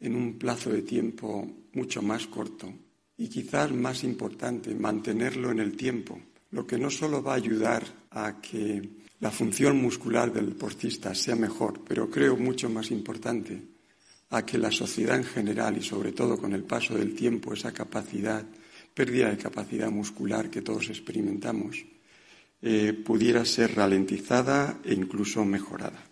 en 0.00 0.16
un 0.16 0.36
plazo 0.36 0.70
de 0.70 0.82
tiempo 0.82 1.46
mucho 1.74 2.02
más 2.02 2.26
corto 2.26 2.74
y 3.16 3.28
quizás 3.28 3.70
más 3.70 4.02
importante, 4.02 4.74
mantenerlo 4.74 5.52
en 5.52 5.60
el 5.60 5.76
tiempo, 5.76 6.18
lo 6.50 6.66
que 6.66 6.76
no 6.76 6.90
solo 6.90 7.22
va 7.22 7.34
a 7.34 7.36
ayudar 7.36 7.84
a 8.10 8.40
que 8.40 9.03
la 9.20 9.30
función 9.30 9.80
muscular 9.80 10.32
del 10.32 10.50
deportista 10.50 11.14
sea 11.14 11.36
mejor, 11.36 11.80
pero 11.86 12.10
creo 12.10 12.36
mucho 12.36 12.68
más 12.68 12.90
importante 12.90 13.62
a 14.30 14.44
que 14.44 14.58
la 14.58 14.70
sociedad 14.70 15.16
en 15.16 15.24
general 15.24 15.76
y 15.76 15.82
sobre 15.82 16.12
todo 16.12 16.36
con 16.38 16.52
el 16.52 16.64
paso 16.64 16.94
del 16.96 17.14
tiempo 17.14 17.52
esa 17.52 17.72
capacidad, 17.72 18.44
pérdida 18.92 19.30
de 19.30 19.36
capacidad 19.36 19.90
muscular 19.90 20.50
que 20.50 20.62
todos 20.62 20.88
experimentamos, 20.88 21.84
eh, 22.62 22.92
pudiera 22.92 23.44
ser 23.44 23.76
ralentizada 23.76 24.80
e 24.84 24.94
incluso 24.94 25.44
mejorada. 25.44 26.02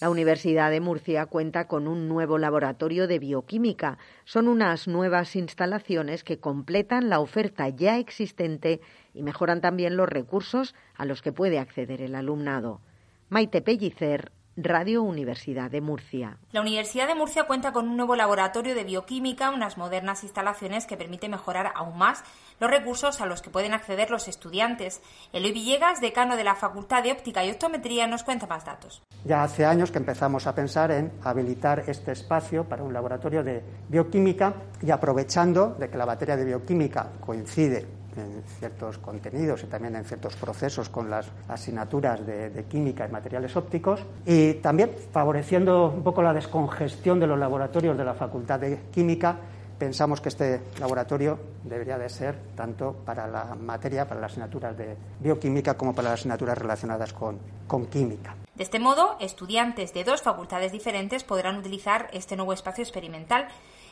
La 0.00 0.08
Universidad 0.08 0.70
de 0.70 0.80
Murcia 0.80 1.26
cuenta 1.26 1.68
con 1.68 1.86
un 1.86 2.08
nuevo 2.08 2.38
laboratorio 2.38 3.06
de 3.06 3.18
bioquímica. 3.18 3.98
Son 4.24 4.48
unas 4.48 4.88
nuevas 4.88 5.36
instalaciones 5.36 6.24
que 6.24 6.40
completan 6.40 7.10
la 7.10 7.20
oferta 7.20 7.68
ya 7.68 7.98
existente 7.98 8.80
y 9.14 9.22
mejoran 9.22 9.60
también 9.60 9.96
los 9.96 10.08
recursos 10.08 10.74
a 10.96 11.04
los 11.04 11.22
que 11.22 11.32
puede 11.32 11.58
acceder 11.58 12.02
el 12.02 12.14
alumnado. 12.14 12.80
Maite 13.28 13.62
Pellicer, 13.62 14.32
Radio 14.56 15.02
Universidad 15.02 15.70
de 15.70 15.80
Murcia. 15.80 16.36
La 16.52 16.60
Universidad 16.60 17.06
de 17.06 17.14
Murcia 17.14 17.44
cuenta 17.44 17.72
con 17.72 17.88
un 17.88 17.96
nuevo 17.96 18.16
laboratorio 18.16 18.74
de 18.74 18.84
bioquímica, 18.84 19.50
unas 19.50 19.78
modernas 19.78 20.22
instalaciones 20.22 20.86
que 20.86 20.96
permiten 20.96 21.30
mejorar 21.30 21.72
aún 21.74 21.96
más 21.96 22.24
los 22.58 22.70
recursos 22.70 23.20
a 23.20 23.26
los 23.26 23.40
que 23.40 23.50
pueden 23.50 23.72
acceder 23.72 24.10
los 24.10 24.28
estudiantes. 24.28 25.00
Eloy 25.32 25.52
Villegas, 25.52 26.00
decano 26.00 26.36
de 26.36 26.44
la 26.44 26.56
Facultad 26.56 27.02
de 27.02 27.12
Óptica 27.12 27.44
y 27.44 27.50
Optometría, 27.50 28.06
nos 28.06 28.22
cuenta 28.22 28.46
más 28.46 28.64
datos. 28.64 29.02
Ya 29.24 29.42
hace 29.44 29.64
años 29.64 29.90
que 29.90 29.98
empezamos 29.98 30.46
a 30.46 30.54
pensar 30.54 30.90
en 30.90 31.12
habilitar 31.22 31.84
este 31.86 32.12
espacio 32.12 32.64
para 32.64 32.82
un 32.82 32.92
laboratorio 32.92 33.42
de 33.42 33.62
bioquímica 33.88 34.54
y 34.82 34.90
aprovechando 34.90 35.76
de 35.78 35.88
que 35.88 35.96
la 35.96 36.04
batería 36.04 36.36
de 36.36 36.44
bioquímica 36.44 37.12
coincide 37.20 37.99
en 38.16 38.42
ciertos 38.58 38.98
contenidos 38.98 39.62
y 39.64 39.66
también 39.66 39.96
en 39.96 40.04
ciertos 40.04 40.36
procesos 40.36 40.88
con 40.88 41.10
las 41.10 41.26
asignaturas 41.48 42.24
de, 42.26 42.64
química 42.68 43.06
y 43.06 43.10
materiales 43.10 43.56
ópticos 43.56 44.00
y 44.26 44.54
también 44.54 44.90
favoreciendo 45.12 45.88
un 45.88 46.02
poco 46.02 46.22
la 46.22 46.32
descongestión 46.32 47.18
de 47.20 47.26
los 47.26 47.38
laboratorios 47.38 47.96
de 47.96 48.04
la 48.04 48.14
Facultad 48.14 48.60
de 48.60 48.78
Química 48.90 49.36
pensamos 49.80 50.20
que 50.20 50.28
este 50.28 50.60
laboratorio 50.78 51.38
debería 51.64 51.96
de 51.96 52.10
ser 52.10 52.36
tanto 52.54 52.92
para 52.92 53.26
la 53.26 53.54
materia, 53.54 54.06
para 54.06 54.20
las 54.20 54.32
asignaturas 54.32 54.76
de 54.76 54.94
bioquímica, 55.18 55.74
como 55.74 55.94
para 55.94 56.10
las 56.10 56.20
asignaturas 56.20 56.58
relacionadas 56.58 57.14
con, 57.14 57.38
con 57.66 57.86
química. 57.86 58.36
De 58.54 58.62
este 58.62 58.78
modo, 58.78 59.16
estudiantes 59.20 59.94
de 59.94 60.04
dos 60.04 60.20
facultades 60.20 60.70
diferentes 60.70 61.24
podrán 61.24 61.56
utilizar 61.56 62.10
este 62.12 62.36
nuevo 62.36 62.52
espacio 62.52 62.84
experimental 62.84 63.48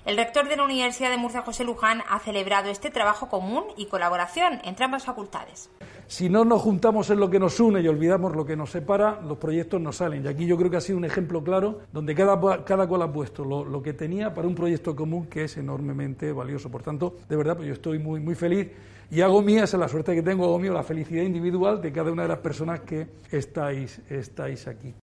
el 0.08 0.16
rector 0.16 0.48
de 0.48 0.56
la 0.56 0.64
Universidad 0.64 1.10
de 1.10 1.18
Murcia, 1.18 1.42
José 1.42 1.64
Luján, 1.64 2.00
ha 2.08 2.18
celebrado 2.18 2.70
este 2.70 2.88
trabajo 2.88 3.28
común 3.28 3.64
y 3.76 3.84
colaboración 3.84 4.58
entre 4.64 4.86
ambas 4.86 5.04
facultades. 5.04 5.68
Si 6.06 6.30
no 6.30 6.46
nos 6.46 6.62
juntamos 6.62 7.10
en 7.10 7.20
lo 7.20 7.28
que 7.28 7.38
nos 7.38 7.60
une 7.60 7.82
y 7.82 7.88
olvidamos 7.88 8.34
lo 8.34 8.46
que 8.46 8.56
nos 8.56 8.70
separa, 8.70 9.20
los 9.20 9.36
proyectos 9.36 9.82
no 9.82 9.92
salen. 9.92 10.24
Y 10.24 10.28
aquí 10.28 10.46
yo 10.46 10.56
creo 10.56 10.70
que 10.70 10.78
ha 10.78 10.80
sido 10.80 10.96
un 10.96 11.04
ejemplo 11.04 11.44
claro 11.44 11.80
donde 11.92 12.14
cada, 12.14 12.40
cada 12.64 12.86
cual 12.88 13.02
ha 13.02 13.12
puesto 13.12 13.44
lo, 13.44 13.82
que 13.82 13.92
tenía 13.92 14.32
para 14.32 14.48
un 14.48 14.54
proyecto 14.54 14.96
común 14.96 15.26
que 15.26 15.44
es 15.44 15.58
enormemente 15.58 16.32
valioso. 16.32 16.70
Por 16.70 16.82
tanto, 16.82 17.16
de 17.28 17.36
verdad, 17.36 17.56
pues 17.56 17.68
yo 17.68 17.74
estoy 17.74 17.98
muy, 17.98 18.18
muy 18.18 18.34
feliz 18.34 18.66
y 19.10 19.20
hago 19.20 19.42
mía, 19.42 19.64
esa 19.64 19.76
es 19.76 19.80
la 19.80 19.88
suerte 19.88 20.14
que 20.14 20.22
tengo, 20.22 20.44
hago 20.44 20.58
mío 20.58 20.72
la 20.72 20.84
felicidad 20.84 21.22
individual 21.22 21.82
de 21.82 21.92
cada 21.92 22.10
una 22.10 22.22
de 22.22 22.28
las 22.28 22.38
personas 22.38 22.80
que 22.80 23.08
estáis, 23.30 24.00
estáis 24.08 24.66
aquí. 24.68 24.94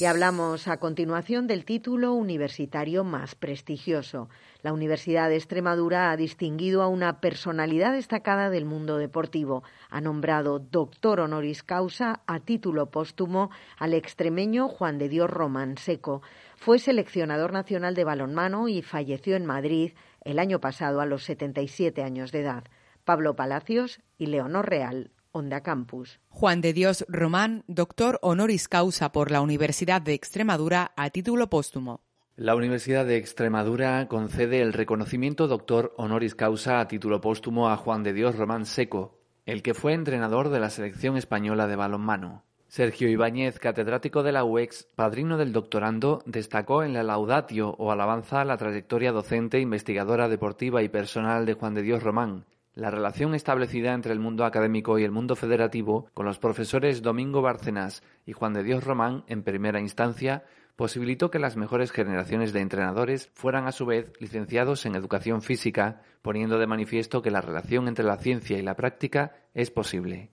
Y 0.00 0.04
hablamos 0.04 0.68
a 0.68 0.76
continuación 0.76 1.48
del 1.48 1.64
título 1.64 2.12
universitario 2.12 3.02
más 3.02 3.34
prestigioso. 3.34 4.28
La 4.62 4.72
Universidad 4.72 5.28
de 5.28 5.34
Extremadura 5.34 6.12
ha 6.12 6.16
distinguido 6.16 6.82
a 6.82 6.86
una 6.86 7.20
personalidad 7.20 7.94
destacada 7.94 8.48
del 8.48 8.64
mundo 8.64 8.96
deportivo. 8.96 9.64
Ha 9.90 10.00
nombrado 10.00 10.60
doctor 10.60 11.18
honoris 11.18 11.64
causa 11.64 12.20
a 12.28 12.38
título 12.38 12.92
póstumo 12.92 13.50
al 13.76 13.92
extremeño 13.92 14.68
Juan 14.68 14.98
de 14.98 15.08
Dios 15.08 15.28
Román 15.28 15.78
Seco. 15.78 16.22
Fue 16.54 16.78
seleccionador 16.78 17.52
nacional 17.52 17.96
de 17.96 18.04
balonmano 18.04 18.68
y 18.68 18.82
falleció 18.82 19.34
en 19.34 19.46
Madrid 19.46 19.94
el 20.22 20.38
año 20.38 20.60
pasado 20.60 21.00
a 21.00 21.06
los 21.06 21.24
77 21.24 22.04
años 22.04 22.30
de 22.30 22.42
edad. 22.42 22.62
Pablo 23.04 23.34
Palacios 23.34 24.00
y 24.16 24.26
Leonor 24.26 24.68
Real 24.68 25.10
Onda 25.32 25.62
Campus. 25.62 26.20
Juan 26.28 26.60
de 26.60 26.72
Dios 26.72 27.04
Román, 27.08 27.64
doctor 27.66 28.18
honoris 28.22 28.66
causa 28.66 29.12
por 29.12 29.30
la 29.30 29.40
Universidad 29.40 30.00
de 30.00 30.14
Extremadura 30.14 30.92
a 30.96 31.10
título 31.10 31.50
póstumo. 31.50 32.00
La 32.36 32.54
Universidad 32.54 33.04
de 33.04 33.16
Extremadura 33.16 34.06
concede 34.08 34.62
el 34.62 34.72
reconocimiento 34.72 35.46
doctor 35.46 35.92
honoris 35.96 36.34
causa 36.34 36.80
a 36.80 36.88
título 36.88 37.20
póstumo 37.20 37.68
a 37.68 37.76
Juan 37.76 38.02
de 38.04 38.12
Dios 38.12 38.36
Román 38.36 38.64
Seco, 38.64 39.18
el 39.44 39.62
que 39.62 39.74
fue 39.74 39.92
entrenador 39.92 40.48
de 40.48 40.60
la 40.60 40.70
selección 40.70 41.16
española 41.16 41.66
de 41.66 41.76
balonmano. 41.76 42.44
Sergio 42.68 43.08
Ibáñez, 43.08 43.58
catedrático 43.58 44.22
de 44.22 44.32
la 44.32 44.44
UEX, 44.44 44.86
padrino 44.94 45.36
del 45.36 45.52
doctorando, 45.52 46.22
destacó 46.26 46.82
en 46.82 46.92
la 46.92 47.02
laudatio 47.02 47.70
o 47.78 47.90
alabanza 47.90 48.44
la 48.44 48.56
trayectoria 48.56 49.10
docente, 49.10 49.58
investigadora 49.58 50.28
deportiva 50.28 50.82
y 50.82 50.88
personal 50.88 51.46
de 51.46 51.54
Juan 51.54 51.74
de 51.74 51.82
Dios 51.82 52.02
Román, 52.02 52.44
la 52.78 52.92
relación 52.92 53.34
establecida 53.34 53.92
entre 53.92 54.12
el 54.12 54.20
mundo 54.20 54.44
académico 54.44 55.00
y 55.00 55.04
el 55.04 55.10
mundo 55.10 55.34
federativo 55.34 56.06
con 56.14 56.26
los 56.26 56.38
profesores 56.38 57.02
Domingo 57.02 57.42
Bárcenas 57.42 58.04
y 58.24 58.32
Juan 58.32 58.52
de 58.52 58.62
Dios 58.62 58.84
Román 58.84 59.24
en 59.26 59.42
primera 59.42 59.80
instancia 59.80 60.44
posibilitó 60.76 61.28
que 61.28 61.40
las 61.40 61.56
mejores 61.56 61.90
generaciones 61.90 62.52
de 62.52 62.60
entrenadores 62.60 63.32
fueran 63.34 63.66
a 63.66 63.72
su 63.72 63.84
vez 63.84 64.12
licenciados 64.20 64.86
en 64.86 64.94
educación 64.94 65.42
física, 65.42 66.02
poniendo 66.22 66.56
de 66.60 66.68
manifiesto 66.68 67.20
que 67.20 67.32
la 67.32 67.40
relación 67.40 67.88
entre 67.88 68.04
la 68.04 68.16
ciencia 68.16 68.56
y 68.56 68.62
la 68.62 68.76
práctica 68.76 69.32
es 69.54 69.72
posible. 69.72 70.30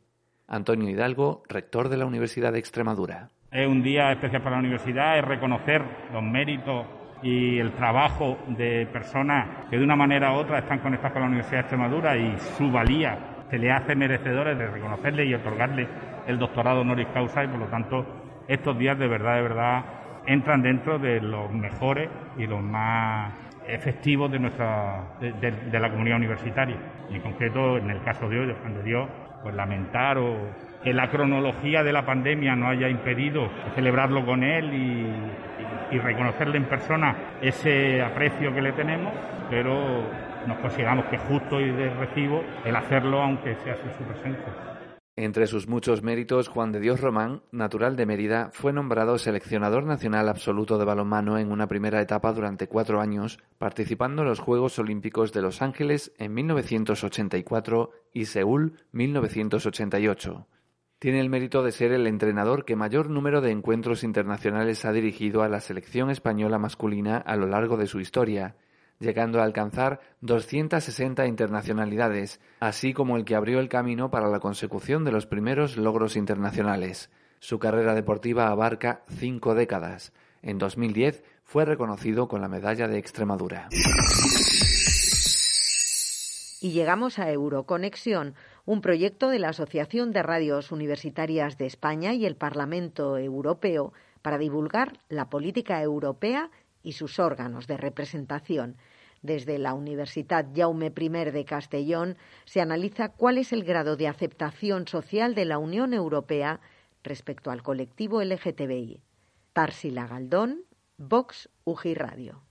Antonio 0.48 0.88
Hidalgo, 0.88 1.42
rector 1.50 1.90
de 1.90 1.98
la 1.98 2.06
Universidad 2.06 2.54
de 2.54 2.60
Extremadura. 2.60 3.32
Es 3.52 3.68
un 3.68 3.82
día 3.82 4.12
especial 4.12 4.44
para 4.44 4.58
la 4.58 4.62
universidad, 4.62 5.18
es 5.18 5.26
reconocer 5.26 5.82
los 6.14 6.22
méritos 6.22 6.86
y 7.22 7.60
el 7.60 7.72
trabajo 7.74 8.38
de 8.48 8.88
personas 8.92 9.68
que 9.70 9.78
de 9.78 9.84
una 9.84 9.96
manera 9.96 10.34
u 10.34 10.36
otra 10.36 10.60
están 10.60 10.80
conectadas 10.80 11.14
con 11.14 11.22
la 11.22 11.28
Universidad 11.28 11.58
de 11.58 11.62
Extremadura 11.62 12.18
y 12.18 12.38
su 12.58 12.72
valía 12.72 13.18
se 13.50 13.58
le 13.58 13.72
hace 13.72 13.96
merecedores 13.96 14.58
de 14.58 14.68
reconocerle 14.68 15.26
y 15.26 15.34
otorgarle 15.34 15.88
el 16.28 16.40
doctorado 16.40 16.82
honoris 16.82 17.08
causa 17.14 17.44
y 17.44 17.48
por 17.48 17.60
lo 17.60 17.68
tanto 17.68 18.06
estos 18.48 18.78
días 18.78 18.98
de 18.98 19.08
verdad, 19.08 19.36
de 19.36 19.42
verdad 19.42 19.86
entran 20.28 20.62
dentro 20.62 21.00
de 21.00 21.22
los 21.22 21.52
mejores 21.52 22.10
y 22.38 22.48
los 22.48 22.62
más 22.62 23.34
efectivos 23.68 24.32
de 24.32 24.40
nuestra 24.40 25.18
de, 25.20 25.80
la 25.80 25.90
comunidad 25.90 26.18
universitaria. 26.18 26.78
Y 27.10 27.16
en 27.16 27.22
concreto 27.22 27.78
en 27.78 27.90
el 27.90 28.02
caso 28.04 28.30
de 28.30 28.40
hoy 28.40 28.48
de 28.48 28.54
Juan 28.54 28.76
de 28.76 28.84
Dios 28.84 29.10
pues 29.46 29.54
lamentar 29.54 30.18
o 30.18 30.38
que 30.84 30.92
la 30.92 31.08
cronología 31.12 31.84
de 31.84 31.94
la 31.94 32.04
pandemia 32.04 32.56
no 32.56 32.68
haya 32.68 32.90
impedido 32.90 33.48
celebrarlo 33.76 34.26
con 34.26 34.44
él 34.44 34.74
y, 34.74 36.00
reconocerle 36.00 36.58
en 36.58 36.66
persona 36.66 37.16
ese 37.42 38.02
aprecio 38.02 38.54
que 38.54 38.62
le 38.62 38.74
tenemos, 38.74 39.14
pero 39.50 40.02
nos 40.46 40.58
consideramos 40.58 41.06
que 41.06 41.16
es 41.16 41.22
justo 41.22 41.62
y 41.62 41.72
de 41.72 41.90
recibo 41.92 42.44
el 42.66 42.76
hacerlo 42.76 43.22
aunque 43.22 43.56
sea 43.64 43.76
sin 43.76 43.92
su 43.92 44.04
presencia. 44.04 44.75
Entre 45.18 45.48
sus 45.48 45.70
muchos 45.70 46.04
méritos, 46.04 46.50
Juan 46.50 46.74
de 46.74 46.82
Dios 46.82 47.00
Román, 47.00 47.42
natural 47.54 47.96
de 47.96 48.06
Mérida, 48.06 48.50
fue 48.52 48.74
nombrado 48.74 49.18
seleccionador 49.18 49.86
nacional 49.86 50.28
absoluto 50.28 50.78
de 50.78 50.84
balonmano 50.84 51.38
en 51.38 51.54
una 51.54 51.68
primera 51.68 52.02
etapa 52.02 52.34
durante 52.34 52.68
cuatro 52.68 53.00
años, 53.00 53.40
participando 53.58 54.24
en 54.24 54.28
los 54.28 54.42
Juegos 54.42 54.78
Olímpicos 54.78 55.32
de 55.32 55.42
Los 55.42 55.62
Ángeles 55.62 56.12
en 56.18 56.34
1984 56.34 57.92
y 58.12 58.26
Seúl 58.26 58.74
1988. 58.92 60.48
Tiene 61.00 61.22
el 61.22 61.30
mérito 61.30 61.64
de 61.64 61.72
ser 61.72 61.94
el 61.94 62.08
entrenador 62.08 62.66
que 62.66 62.76
mayor 62.76 63.10
número 63.10 63.40
de 63.40 63.52
encuentros 63.52 64.04
internacionales 64.04 64.84
ha 64.84 64.92
dirigido 64.92 65.44
a 65.44 65.50
la 65.50 65.62
selección 65.62 66.10
española 66.10 66.60
masculina 66.60 67.20
a 67.20 67.38
lo 67.38 67.48
largo 67.48 67.78
de 67.78 67.88
su 67.88 68.02
historia, 68.02 68.58
llegando 69.00 69.40
a 69.40 69.44
alcanzar 69.44 70.00
260 70.22 71.26
internacionalidades, 71.28 72.40
así 72.60 72.94
como 72.94 73.18
el 73.18 73.26
que 73.26 73.36
abrió 73.36 73.60
el 73.60 73.70
camino 73.70 74.10
para 74.10 74.30
la 74.30 74.40
consecución 74.40 75.04
de 75.04 75.12
los 75.12 75.26
primeros 75.26 75.78
logros 75.78 76.16
internacionales. 76.16 77.10
Su 77.40 77.60
carrera 77.60 77.94
deportiva 77.94 78.48
abarca 78.48 79.04
cinco 79.08 79.54
décadas. 79.54 80.14
En 80.42 80.58
2010 80.58 81.24
fue 81.44 81.66
reconocido 81.66 82.28
con 82.28 82.42
la 82.42 82.48
Medalla 82.48 82.88
de 82.88 82.98
Extremadura. 82.98 83.70
Y 86.62 86.72
llegamos 86.72 87.20
a 87.20 87.30
Euroconexión, 87.32 88.34
un 88.66 88.82
proyecto 88.82 89.30
de 89.30 89.38
la 89.38 89.50
Asociación 89.50 90.12
de 90.12 90.24
Radios 90.24 90.72
Universitarias 90.72 91.60
de 91.60 91.68
España 91.68 92.14
y 92.14 92.26
el 92.26 92.36
Parlamento 92.36 93.18
Europeo 93.20 93.94
para 94.24 94.40
divulgar 94.40 94.98
la 95.08 95.30
política 95.30 95.80
europea 95.84 96.50
y 96.86 96.94
sus 96.94 97.20
órganos 97.20 97.68
de 97.68 97.76
representación. 97.76 98.78
Desde 99.22 99.58
la 99.58 99.74
Universidad 99.74 100.46
Jaume 100.56 100.94
I 100.96 101.10
de 101.10 101.46
Castellón 101.46 102.16
se 102.46 102.62
analiza 102.62 103.10
cuál 103.10 103.40
es 103.40 103.52
el 103.52 103.64
grado 103.64 103.98
de 103.98 104.08
aceptación 104.08 104.88
social 104.88 105.34
de 105.34 105.46
la 105.46 105.58
Unión 105.58 105.94
Europea 105.94 106.62
respecto 107.04 107.50
al 107.50 107.64
colectivo 107.64 108.22
LGTBI. 108.22 109.02
Tarsila 109.52 110.06
Galdón, 110.06 110.62
Vox 110.98 111.50
UGI 111.64 111.96
Radio. 111.96 112.42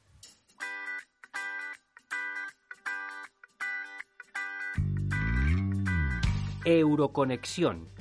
Euroconexión 6.65 7.94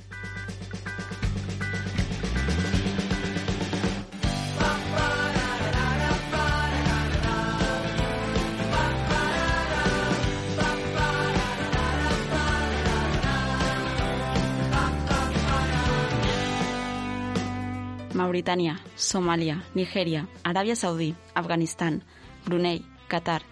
Mauritania, 18.24 18.80
Somalia, 18.96 19.64
Nigeria, 19.74 20.28
Arabia 20.44 20.76
Saudí, 20.76 21.14
Afganistán, 21.34 22.04
Brunei, 22.46 22.82
Qatar, 23.06 23.42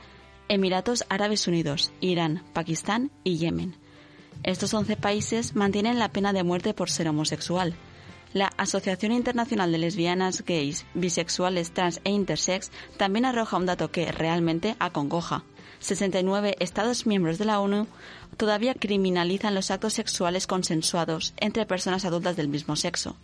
Emiratos 0.49 1.05
Árabes 1.11 1.47
Unidos, 1.47 1.93
Irán, 2.01 2.43
Pakistán 2.55 3.11
y 3.23 3.37
Yemen. 3.37 3.77
Estos 4.45 4.73
11 4.73 4.97
países 4.97 5.55
mantienen 5.55 5.99
la 5.99 6.09
pena 6.09 6.33
de 6.33 6.43
muerte 6.43 6.73
por 6.73 6.89
ser 6.89 7.07
homosexual. 7.07 7.75
La 8.33 8.47
Asociación 8.57 9.13
Internacional 9.13 9.71
de 9.73 9.77
Lesbianas, 9.77 10.43
Gays, 10.43 10.87
Bisexuales, 10.95 11.73
Trans 11.73 12.01
e 12.05 12.11
Intersex 12.11 12.71
también 12.97 13.27
arroja 13.27 13.59
un 13.59 13.67
dato 13.67 13.91
que 13.91 14.11
realmente 14.11 14.75
acongoja. 14.79 15.45
69 15.81 16.57
Estados 16.61 17.07
miembros 17.07 17.37
de 17.37 17.45
la 17.45 17.61
ONU 17.61 17.89
todavía 18.39 18.73
criminalizan 18.73 19.55
los 19.55 19.71
actos 19.71 19.93
sexuales 19.93 20.47
consensuados 20.47 21.35
entre 21.37 21.67
personas 21.67 22.07
adultas 22.07 22.37
del 22.37 22.49
mismo 22.49 22.75
sexo 22.75 23.19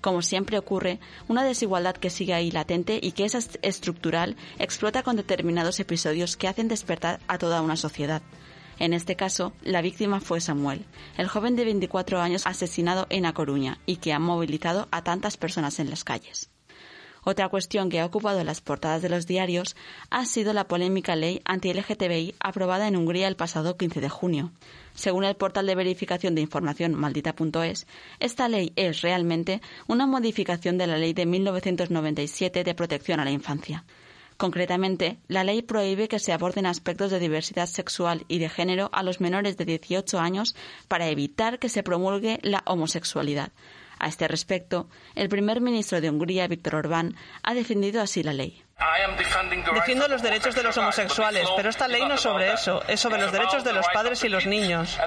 como 0.00 0.22
siempre 0.22 0.58
ocurre, 0.58 1.00
una 1.28 1.44
desigualdad 1.44 1.96
que 1.96 2.10
sigue 2.10 2.34
ahí 2.34 2.50
latente 2.50 2.98
y 3.02 3.12
que 3.12 3.24
es 3.24 3.34
estructural 3.62 4.36
explota 4.58 5.02
con 5.02 5.16
determinados 5.16 5.80
episodios 5.80 6.36
que 6.36 6.48
hacen 6.48 6.68
despertar 6.68 7.20
a 7.28 7.38
toda 7.38 7.62
una 7.62 7.76
sociedad. 7.76 8.22
En 8.78 8.92
este 8.92 9.16
caso, 9.16 9.52
la 9.62 9.80
víctima 9.80 10.20
fue 10.20 10.40
Samuel, 10.40 10.84
el 11.16 11.28
joven 11.28 11.56
de 11.56 11.64
24 11.64 12.20
años 12.20 12.46
asesinado 12.46 13.06
en 13.08 13.24
A 13.24 13.32
Coruña 13.32 13.78
y 13.86 13.96
que 13.96 14.12
ha 14.12 14.18
movilizado 14.18 14.88
a 14.90 15.02
tantas 15.02 15.36
personas 15.36 15.78
en 15.80 15.88
las 15.88 16.04
calles. 16.04 16.50
Otra 17.28 17.48
cuestión 17.48 17.90
que 17.90 17.98
ha 17.98 18.06
ocupado 18.06 18.44
las 18.44 18.60
portadas 18.60 19.02
de 19.02 19.08
los 19.08 19.26
diarios 19.26 19.74
ha 20.10 20.26
sido 20.26 20.52
la 20.52 20.68
polémica 20.68 21.16
ley 21.16 21.42
anti-LGTBI 21.44 22.36
aprobada 22.38 22.86
en 22.86 22.94
Hungría 22.94 23.26
el 23.26 23.34
pasado 23.34 23.76
15 23.76 24.00
de 24.00 24.08
junio. 24.08 24.52
Según 24.94 25.24
el 25.24 25.34
portal 25.34 25.66
de 25.66 25.74
verificación 25.74 26.36
de 26.36 26.42
información 26.42 26.94
maldita.es, 26.94 27.88
esta 28.20 28.48
ley 28.48 28.72
es 28.76 29.02
realmente 29.02 29.60
una 29.88 30.06
modificación 30.06 30.78
de 30.78 30.86
la 30.86 30.98
ley 30.98 31.14
de 31.14 31.26
1997 31.26 32.62
de 32.62 32.74
protección 32.76 33.18
a 33.18 33.24
la 33.24 33.32
infancia. 33.32 33.84
Concretamente, 34.36 35.16
la 35.26 35.42
ley 35.42 35.62
prohíbe 35.62 36.06
que 36.06 36.20
se 36.20 36.32
aborden 36.32 36.66
aspectos 36.66 37.10
de 37.10 37.18
diversidad 37.18 37.66
sexual 37.66 38.24
y 38.28 38.38
de 38.38 38.48
género 38.48 38.88
a 38.92 39.02
los 39.02 39.20
menores 39.20 39.56
de 39.56 39.64
18 39.64 40.20
años 40.20 40.54
para 40.86 41.08
evitar 41.08 41.58
que 41.58 41.70
se 41.70 41.82
promulgue 41.82 42.38
la 42.42 42.62
homosexualidad, 42.66 43.50
a 43.98 44.08
este 44.08 44.28
respecto, 44.28 44.88
el 45.14 45.28
primer 45.28 45.60
ministro 45.60 46.00
de 46.00 46.10
Hungría, 46.10 46.48
Víctor 46.48 46.76
Orbán, 46.76 47.16
ha 47.42 47.54
defendido 47.54 48.00
así 48.02 48.22
la 48.22 48.32
ley. 48.32 48.62
Defiendo 49.74 50.06
los 50.08 50.22
derechos 50.22 50.54
de 50.54 50.62
los 50.62 50.76
homosexuales, 50.76 51.48
pero 51.56 51.70
esta 51.70 51.88
ley 51.88 52.02
no 52.06 52.14
es 52.14 52.20
sobre 52.20 52.52
eso, 52.52 52.82
es 52.86 53.00
sobre 53.00 53.20
los 53.20 53.32
derechos 53.32 53.64
de 53.64 53.72
los 53.72 53.86
padres 53.92 54.22
y 54.24 54.28
los 54.28 54.46
niños. 54.46 54.98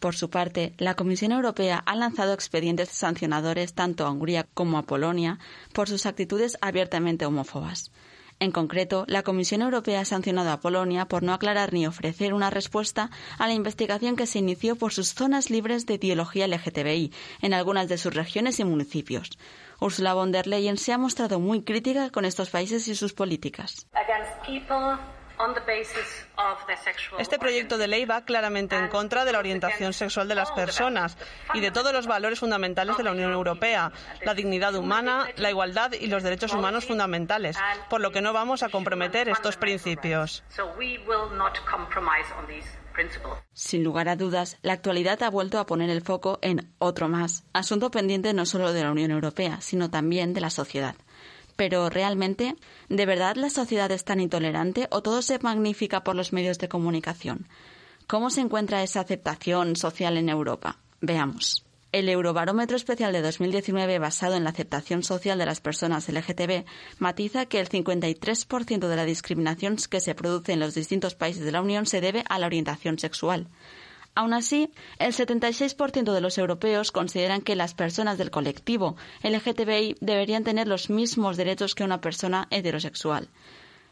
Por 0.00 0.16
su 0.16 0.30
parte, 0.30 0.74
la 0.78 0.94
Comisión 0.94 1.30
Europea 1.30 1.80
ha 1.86 1.94
lanzado 1.94 2.32
expedientes 2.32 2.88
sancionadores 2.88 3.74
tanto 3.74 4.04
a 4.04 4.10
Hungría 4.10 4.48
como 4.52 4.78
a 4.78 4.82
Polonia 4.82 5.38
por 5.72 5.88
sus 5.88 6.06
actitudes 6.06 6.58
abiertamente 6.60 7.24
homófobas. 7.24 7.92
En 8.42 8.50
concreto, 8.50 9.04
la 9.06 9.22
Comisión 9.22 9.62
Europea 9.62 10.00
ha 10.00 10.04
sancionado 10.04 10.50
a 10.50 10.58
Polonia 10.58 11.06
por 11.06 11.22
no 11.22 11.32
aclarar 11.32 11.72
ni 11.72 11.86
ofrecer 11.86 12.34
una 12.34 12.50
respuesta 12.50 13.08
a 13.38 13.46
la 13.46 13.52
investigación 13.52 14.16
que 14.16 14.26
se 14.26 14.40
inició 14.40 14.74
por 14.74 14.92
sus 14.92 15.14
zonas 15.14 15.48
libres 15.48 15.86
de 15.86 15.94
ideología 15.94 16.48
LGTBI 16.48 17.12
en 17.40 17.54
algunas 17.54 17.86
de 17.88 17.98
sus 17.98 18.12
regiones 18.12 18.58
y 18.58 18.64
municipios. 18.64 19.30
Ursula 19.78 20.14
von 20.14 20.32
der 20.32 20.48
Leyen 20.48 20.76
se 20.76 20.92
ha 20.92 20.98
mostrado 20.98 21.38
muy 21.38 21.62
crítica 21.62 22.10
con 22.10 22.24
estos 22.24 22.50
países 22.50 22.88
y 22.88 22.96
sus 22.96 23.12
políticas. 23.12 23.86
Este 27.18 27.38
proyecto 27.38 27.78
de 27.78 27.88
ley 27.88 28.04
va 28.04 28.24
claramente 28.24 28.76
en 28.76 28.88
contra 28.88 29.24
de 29.24 29.32
la 29.32 29.38
orientación 29.38 29.92
sexual 29.92 30.28
de 30.28 30.34
las 30.34 30.50
personas 30.52 31.16
y 31.54 31.60
de 31.60 31.70
todos 31.70 31.92
los 31.92 32.06
valores 32.06 32.40
fundamentales 32.40 32.96
de 32.96 33.02
la 33.02 33.12
Unión 33.12 33.32
Europea, 33.32 33.92
la 34.24 34.34
dignidad 34.34 34.74
humana, 34.74 35.28
la 35.36 35.50
igualdad 35.50 35.92
y 35.92 36.06
los 36.06 36.22
derechos 36.22 36.52
humanos 36.52 36.86
fundamentales, 36.86 37.56
por 37.90 38.00
lo 38.00 38.12
que 38.12 38.22
no 38.22 38.32
vamos 38.32 38.62
a 38.62 38.68
comprometer 38.68 39.28
estos 39.28 39.56
principios. 39.56 40.44
Sin 43.54 43.84
lugar 43.84 44.08
a 44.08 44.16
dudas, 44.16 44.58
la 44.62 44.74
actualidad 44.74 45.22
ha 45.22 45.30
vuelto 45.30 45.58
a 45.58 45.66
poner 45.66 45.90
el 45.90 46.02
foco 46.02 46.38
en 46.42 46.74
otro 46.78 47.08
más, 47.08 47.44
asunto 47.52 47.90
pendiente 47.90 48.34
no 48.34 48.46
solo 48.46 48.72
de 48.72 48.82
la 48.82 48.90
Unión 48.90 49.10
Europea, 49.10 49.60
sino 49.60 49.90
también 49.90 50.34
de 50.34 50.40
la 50.40 50.50
sociedad. 50.50 50.94
Pero 51.56 51.88
realmente, 51.90 52.56
¿de 52.88 53.06
verdad 53.06 53.36
la 53.36 53.50
sociedad 53.50 53.90
es 53.90 54.04
tan 54.04 54.20
intolerante 54.20 54.88
o 54.90 55.02
todo 55.02 55.22
se 55.22 55.38
magnifica 55.38 56.04
por 56.04 56.16
los 56.16 56.32
medios 56.32 56.58
de 56.58 56.68
comunicación? 56.68 57.46
¿Cómo 58.06 58.30
se 58.30 58.40
encuentra 58.40 58.82
esa 58.82 59.00
aceptación 59.00 59.76
social 59.76 60.16
en 60.16 60.28
Europa? 60.28 60.78
Veamos. 61.00 61.64
El 61.92 62.08
Eurobarómetro 62.08 62.74
Especial 62.76 63.12
de 63.12 63.20
2019, 63.20 63.98
basado 63.98 64.34
en 64.34 64.44
la 64.44 64.50
aceptación 64.50 65.02
social 65.02 65.38
de 65.38 65.44
las 65.44 65.60
personas 65.60 66.08
LGTB, 66.08 66.64
matiza 66.98 67.44
que 67.44 67.60
el 67.60 67.68
53% 67.68 68.88
de 68.88 68.96
la 68.96 69.04
discriminación 69.04 69.76
que 69.90 70.00
se 70.00 70.14
produce 70.14 70.52
en 70.52 70.60
los 70.60 70.74
distintos 70.74 71.14
países 71.14 71.44
de 71.44 71.52
la 71.52 71.60
Unión 71.60 71.84
se 71.84 72.00
debe 72.00 72.24
a 72.30 72.38
la 72.38 72.46
orientación 72.46 72.98
sexual. 72.98 73.48
Aún 74.14 74.34
así, 74.34 74.70
el 74.98 75.14
76% 75.14 76.12
de 76.12 76.20
los 76.20 76.36
europeos 76.36 76.92
consideran 76.92 77.40
que 77.40 77.56
las 77.56 77.72
personas 77.72 78.18
del 78.18 78.30
colectivo 78.30 78.96
LGTBI 79.22 79.96
deberían 80.00 80.44
tener 80.44 80.68
los 80.68 80.90
mismos 80.90 81.38
derechos 81.38 81.74
que 81.74 81.84
una 81.84 82.02
persona 82.02 82.46
heterosexual. 82.50 83.30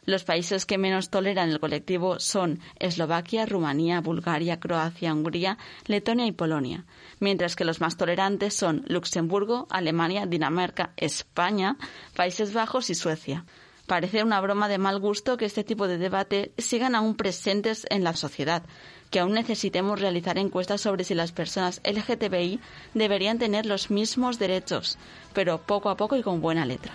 Los 0.04 0.24
países 0.24 0.66
que 0.66 0.78
menos 0.78 1.10
toleran 1.10 1.50
el 1.50 1.60
colectivo 1.60 2.20
son 2.20 2.60
Eslovaquia, 2.78 3.46
Rumanía, 3.46 4.00
Bulgaria, 4.00 4.58
Croacia, 4.58 5.12
Hungría, 5.12 5.58
Letonia 5.86 6.26
y 6.26 6.32
Polonia, 6.32 6.84
mientras 7.18 7.54
que 7.54 7.64
los 7.64 7.80
más 7.80 7.96
tolerantes 7.96 8.54
son 8.54 8.84
Luxemburgo, 8.88 9.66
Alemania, 9.70 10.26
Dinamarca, 10.26 10.92
España, 10.96 11.76
Países 12.16 12.52
Bajos 12.52 12.90
y 12.90 12.94
Suecia. 12.94 13.44
Parece 13.86 14.22
una 14.22 14.40
broma 14.40 14.68
de 14.68 14.78
mal 14.78 15.00
gusto 15.00 15.36
que 15.36 15.44
este 15.44 15.64
tipo 15.64 15.88
de 15.88 15.98
debate 15.98 16.52
sigan 16.58 16.94
aún 16.94 17.16
presentes 17.16 17.86
en 17.90 18.04
la 18.04 18.14
sociedad, 18.14 18.62
que 19.10 19.20
aún 19.20 19.32
necesitemos 19.32 20.00
realizar 20.00 20.38
encuestas 20.38 20.80
sobre 20.80 21.04
si 21.04 21.14
las 21.14 21.32
personas 21.32 21.80
LGTBI 21.84 22.60
deberían 22.94 23.38
tener 23.38 23.66
los 23.66 23.90
mismos 23.90 24.38
derechos, 24.38 24.98
pero 25.34 25.58
poco 25.58 25.90
a 25.90 25.96
poco 25.96 26.16
y 26.16 26.22
con 26.22 26.40
buena 26.40 26.64
letra. 26.64 26.92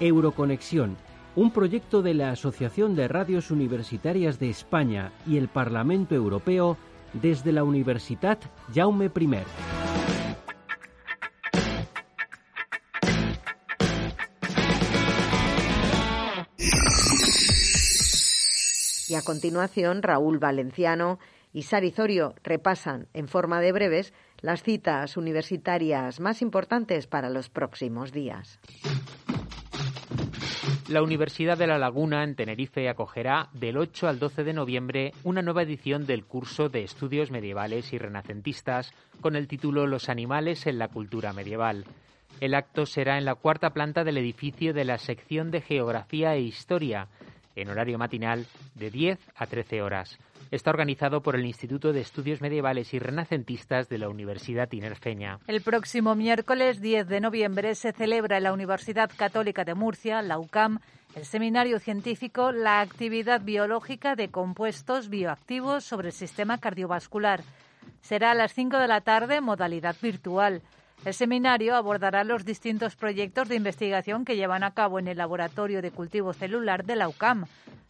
Euroconexión, 0.00 0.96
un 1.36 1.50
proyecto 1.50 2.02
de 2.02 2.14
la 2.14 2.30
Asociación 2.30 2.94
de 2.94 3.08
Radios 3.08 3.50
Universitarias 3.50 4.38
de 4.38 4.50
España 4.50 5.12
y 5.26 5.36
el 5.36 5.48
Parlamento 5.48 6.14
Europeo 6.14 6.76
desde 7.12 7.52
la 7.52 7.64
Universidad 7.64 8.38
Jaume 8.74 9.06
I. 9.06 9.83
Y 19.14 19.16
a 19.16 19.22
continuación, 19.22 20.02
Raúl 20.02 20.40
Valenciano 20.40 21.20
y 21.52 21.62
Sarizorio 21.62 22.34
repasan 22.42 23.06
en 23.14 23.28
forma 23.28 23.60
de 23.60 23.70
breves 23.70 24.12
las 24.40 24.64
citas 24.64 25.16
universitarias 25.16 26.18
más 26.18 26.42
importantes 26.42 27.06
para 27.06 27.30
los 27.30 27.48
próximos 27.48 28.10
días. 28.10 28.58
La 30.88 31.00
Universidad 31.00 31.56
de 31.56 31.68
La 31.68 31.78
Laguna 31.78 32.24
en 32.24 32.34
Tenerife 32.34 32.88
acogerá 32.88 33.50
del 33.52 33.76
8 33.76 34.08
al 34.08 34.18
12 34.18 34.42
de 34.42 34.52
noviembre 34.52 35.12
una 35.22 35.42
nueva 35.42 35.62
edición 35.62 36.06
del 36.06 36.24
curso 36.24 36.68
de 36.68 36.82
estudios 36.82 37.30
medievales 37.30 37.92
y 37.92 37.98
renacentistas 37.98 38.92
con 39.20 39.36
el 39.36 39.46
título 39.46 39.86
Los 39.86 40.08
animales 40.08 40.66
en 40.66 40.80
la 40.80 40.88
cultura 40.88 41.32
medieval. 41.32 41.84
El 42.40 42.54
acto 42.54 42.84
será 42.84 43.16
en 43.16 43.26
la 43.26 43.36
cuarta 43.36 43.70
planta 43.70 44.02
del 44.02 44.18
edificio 44.18 44.74
de 44.74 44.84
la 44.84 44.98
sección 44.98 45.52
de 45.52 45.60
Geografía 45.60 46.34
e 46.34 46.40
Historia, 46.40 47.06
en 47.56 47.68
horario 47.68 47.98
matinal 47.98 48.46
de 48.74 48.90
10 48.90 49.18
a 49.36 49.46
13 49.46 49.82
horas. 49.82 50.18
Está 50.50 50.70
organizado 50.70 51.22
por 51.22 51.34
el 51.34 51.46
Instituto 51.46 51.92
de 51.92 52.00
Estudios 52.00 52.40
Medievales 52.40 52.94
y 52.94 52.98
Renacentistas 52.98 53.88
de 53.88 53.98
la 53.98 54.08
Universidad 54.08 54.68
Tinerfeña. 54.68 55.38
El 55.46 55.62
próximo 55.62 56.14
miércoles 56.14 56.80
10 56.80 57.08
de 57.08 57.20
noviembre 57.20 57.74
se 57.74 57.92
celebra 57.92 58.36
en 58.36 58.44
la 58.44 58.52
Universidad 58.52 59.10
Católica 59.16 59.64
de 59.64 59.74
Murcia, 59.74 60.22
la 60.22 60.38
UCAM, 60.38 60.78
el 61.14 61.24
seminario 61.24 61.78
científico 61.78 62.52
La 62.52 62.80
actividad 62.80 63.40
biológica 63.40 64.16
de 64.16 64.30
compuestos 64.30 65.08
bioactivos 65.08 65.84
sobre 65.84 66.08
el 66.08 66.12
sistema 66.12 66.58
cardiovascular. 66.58 67.42
Será 68.00 68.32
a 68.32 68.34
las 68.34 68.52
5 68.52 68.78
de 68.78 68.88
la 68.88 69.00
tarde, 69.00 69.40
modalidad 69.40 69.96
virtual. 70.02 70.62
El 71.04 71.14
seminario 71.14 71.76
abordará 71.76 72.24
los 72.24 72.44
distintos 72.44 72.96
proyectos 72.96 73.48
de 73.48 73.56
investigación 73.56 74.24
que 74.24 74.36
llevan 74.36 74.64
a 74.64 74.72
cabo 74.72 74.98
en 74.98 75.08
el 75.08 75.18
Laboratorio 75.18 75.82
de 75.82 75.90
Cultivo 75.90 76.32
Celular 76.32 76.84
de 76.84 76.96
la 76.96 77.08
UCAM. 77.08 77.46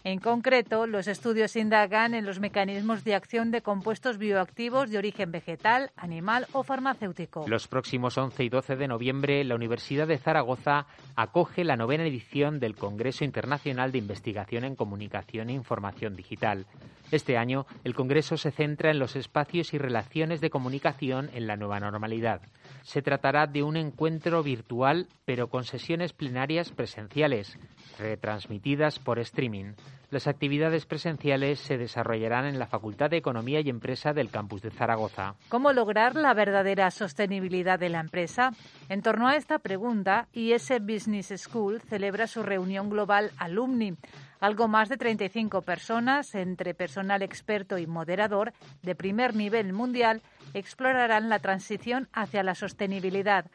En 0.07 0.19
concreto, 0.19 0.87
los 0.87 1.09
estudios 1.09 1.57
indagan 1.57 2.13
en 2.13 2.27
los 2.27 2.39
mecanismos 2.39 3.05
de 3.05 3.15
acción 3.15 3.51
de 3.51 3.63
compuestos 3.63 4.19
bioactivos 4.19 4.91
de 4.91 4.99
origen 4.99 5.33
vegetal, 5.33 5.93
animal 5.97 6.47
o 6.53 6.63
farmacéutico. 6.63 7.47
Los 7.49 7.69
próximos 7.69 8.19
11 8.19 8.45
y 8.45 8.51
12 8.51 8.77
de 8.77 8.87
noviembre, 8.87 9.43
la 9.45 9.55
Universidad 9.55 10.07
de 10.07 10.19
Zaragoza 10.19 10.87
acoge 11.17 11.65
la 11.65 11.77
novena 11.77 12.05
edición 12.05 12.61
del 12.61 12.75
Congreso 12.75 13.25
Internacional 13.25 13.93
de 13.93 13.99
Investigación 13.99 14.65
en 14.65 14.77
Comunicación 14.77 15.49
e 15.49 15.55
Información 15.55 16.17
Digital. 16.17 16.67
Este 17.11 17.39
año, 17.39 17.65
el 17.83 17.95
Congreso 17.95 18.37
se 18.37 18.51
centra 18.51 18.91
en 18.91 18.99
los 18.99 19.17
espacios 19.17 19.73
y 19.73 19.79
relaciones 19.79 20.43
de 20.43 20.51
comunicación 20.51 21.31
en 21.33 21.47
la 21.47 21.57
nueva 21.57 21.81
normalidad. 21.81 22.43
Se 22.85 23.01
tratará 23.03 23.47
de 23.47 23.63
un 23.63 23.77
encuentro 23.77 24.43
virtual, 24.43 25.09
pero 25.25 25.49
con 25.49 25.65
sesiones 25.65 26.13
plenarias 26.13 26.71
presenciales, 26.71 27.59
retransmitidas 27.99 28.99
por 28.99 29.19
streaming. 29.19 29.73
Las 30.11 30.27
actividades 30.27 30.87
presenciales 30.87 31.61
se 31.61 31.79
desarrollarán 31.79 32.47
en 32.47 32.59
la 32.59 32.67
Facultad 32.67 33.11
de 33.11 33.17
Economía 33.17 33.61
y 33.61 33.71
Empresa 33.71 34.13
del 34.13 34.31
campus 34.31 34.63
de 34.63 34.71
Zaragoza. 34.71 35.35
¿Cómo 35.49 35.73
lograr 35.73 36.15
la 36.15 36.35
verdadera 36.35 36.91
sostenibilidad 36.91 37.79
de 37.79 37.89
la 37.89 38.01
empresa? 38.01 38.53
En 38.89 39.03
torno 39.03 39.29
a 39.29 39.37
esta 39.37 39.59
pregunta, 39.59 40.29
IS 40.33 40.73
Business 40.81 41.33
School 41.37 41.81
celebra 41.81 42.27
su 42.27 42.43
reunión 42.43 42.91
global 42.91 43.31
Alumni. 43.39 43.95
Algo 44.41 44.69
más 44.69 44.89
de 44.89 44.97
35 44.97 45.63
personas, 45.63 46.35
entre 46.35 46.75
personal 46.75 47.23
experto 47.23 47.79
y 47.79 47.87
moderador 47.87 48.53
de 48.83 48.95
primer 48.95 49.35
nivel 49.35 49.73
mundial, 49.73 50.23
explorarán 50.53 51.29
la 51.29 51.39
transición 51.39 52.09
hacia 52.13 52.43
la 52.43 52.55
sostenibilidad. 52.55 53.47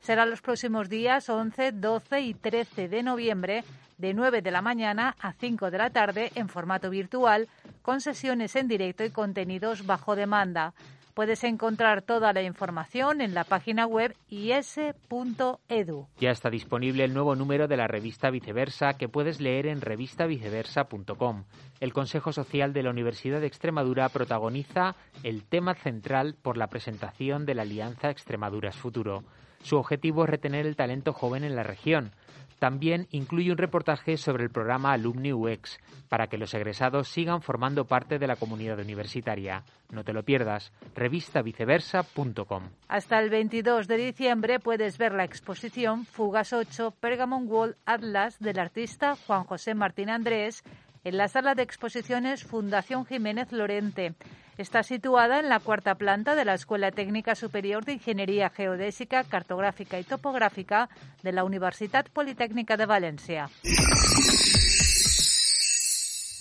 Será 0.00 0.26
los 0.26 0.40
próximos 0.40 0.88
días 0.88 1.28
11, 1.28 1.72
12 1.72 2.20
y 2.20 2.34
13 2.34 2.88
de 2.88 3.02
noviembre 3.02 3.64
de 3.98 4.14
9 4.14 4.42
de 4.42 4.50
la 4.50 4.62
mañana 4.62 5.16
a 5.20 5.32
5 5.32 5.70
de 5.70 5.78
la 5.78 5.90
tarde 5.90 6.30
en 6.34 6.48
formato 6.48 6.88
virtual, 6.88 7.48
con 7.82 8.00
sesiones 8.00 8.56
en 8.56 8.68
directo 8.68 9.04
y 9.04 9.10
contenidos 9.10 9.84
bajo 9.84 10.16
demanda. 10.16 10.72
Puedes 11.18 11.42
encontrar 11.42 12.02
toda 12.02 12.32
la 12.32 12.42
información 12.42 13.20
en 13.20 13.34
la 13.34 13.42
página 13.42 13.86
web 13.86 14.14
is.edu. 14.28 16.06
Ya 16.20 16.30
está 16.30 16.48
disponible 16.48 17.02
el 17.02 17.12
nuevo 17.12 17.34
número 17.34 17.66
de 17.66 17.76
la 17.76 17.88
revista 17.88 18.30
Viceversa 18.30 18.94
que 18.94 19.08
puedes 19.08 19.40
leer 19.40 19.66
en 19.66 19.80
revistaviceversa.com. 19.80 21.42
El 21.80 21.92
Consejo 21.92 22.32
Social 22.32 22.72
de 22.72 22.84
la 22.84 22.90
Universidad 22.90 23.40
de 23.40 23.48
Extremadura 23.48 24.08
protagoniza 24.10 24.94
el 25.24 25.42
tema 25.42 25.74
central 25.74 26.36
por 26.40 26.56
la 26.56 26.68
presentación 26.68 27.46
de 27.46 27.54
la 27.56 27.62
Alianza 27.62 28.10
Extremaduras 28.10 28.76
Futuro. 28.76 29.24
Su 29.62 29.76
objetivo 29.76 30.24
es 30.24 30.30
retener 30.30 30.66
el 30.66 30.76
talento 30.76 31.12
joven 31.12 31.44
en 31.44 31.56
la 31.56 31.62
región. 31.62 32.12
También 32.58 33.06
incluye 33.12 33.52
un 33.52 33.58
reportaje 33.58 34.16
sobre 34.16 34.42
el 34.42 34.50
programa 34.50 34.92
Alumni 34.92 35.32
UX, 35.32 35.78
para 36.08 36.26
que 36.26 36.38
los 36.38 36.52
egresados 36.54 37.08
sigan 37.08 37.40
formando 37.40 37.84
parte 37.84 38.18
de 38.18 38.26
la 38.26 38.34
comunidad 38.34 38.80
universitaria. 38.80 39.62
No 39.92 40.02
te 40.02 40.12
lo 40.12 40.24
pierdas, 40.24 40.72
revistaviceversa.com. 40.96 42.64
Hasta 42.88 43.20
el 43.20 43.30
22 43.30 43.86
de 43.86 43.96
diciembre 43.96 44.58
puedes 44.58 44.98
ver 44.98 45.12
la 45.14 45.24
exposición 45.24 46.04
Fugas 46.04 46.52
8 46.52 46.94
Pergamon 46.98 47.46
Wall 47.48 47.76
Atlas 47.86 48.38
del 48.40 48.58
artista 48.58 49.14
Juan 49.14 49.44
José 49.44 49.74
Martín 49.74 50.10
Andrés 50.10 50.64
en 51.08 51.16
la 51.16 51.28
sala 51.28 51.54
de 51.54 51.62
exposiciones 51.62 52.44
Fundación 52.44 53.06
Jiménez 53.06 53.50
Lorente. 53.50 54.12
Está 54.58 54.82
situada 54.82 55.40
en 55.40 55.48
la 55.48 55.58
cuarta 55.58 55.94
planta 55.94 56.34
de 56.34 56.44
la 56.44 56.52
Escuela 56.52 56.90
Técnica 56.90 57.34
Superior 57.34 57.86
de 57.86 57.94
Ingeniería 57.94 58.50
Geodésica, 58.50 59.24
Cartográfica 59.24 59.98
y 59.98 60.04
Topográfica 60.04 60.90
de 61.22 61.32
la 61.32 61.44
Universidad 61.44 62.04
Politécnica 62.12 62.76
de 62.76 62.84
Valencia. 62.84 63.48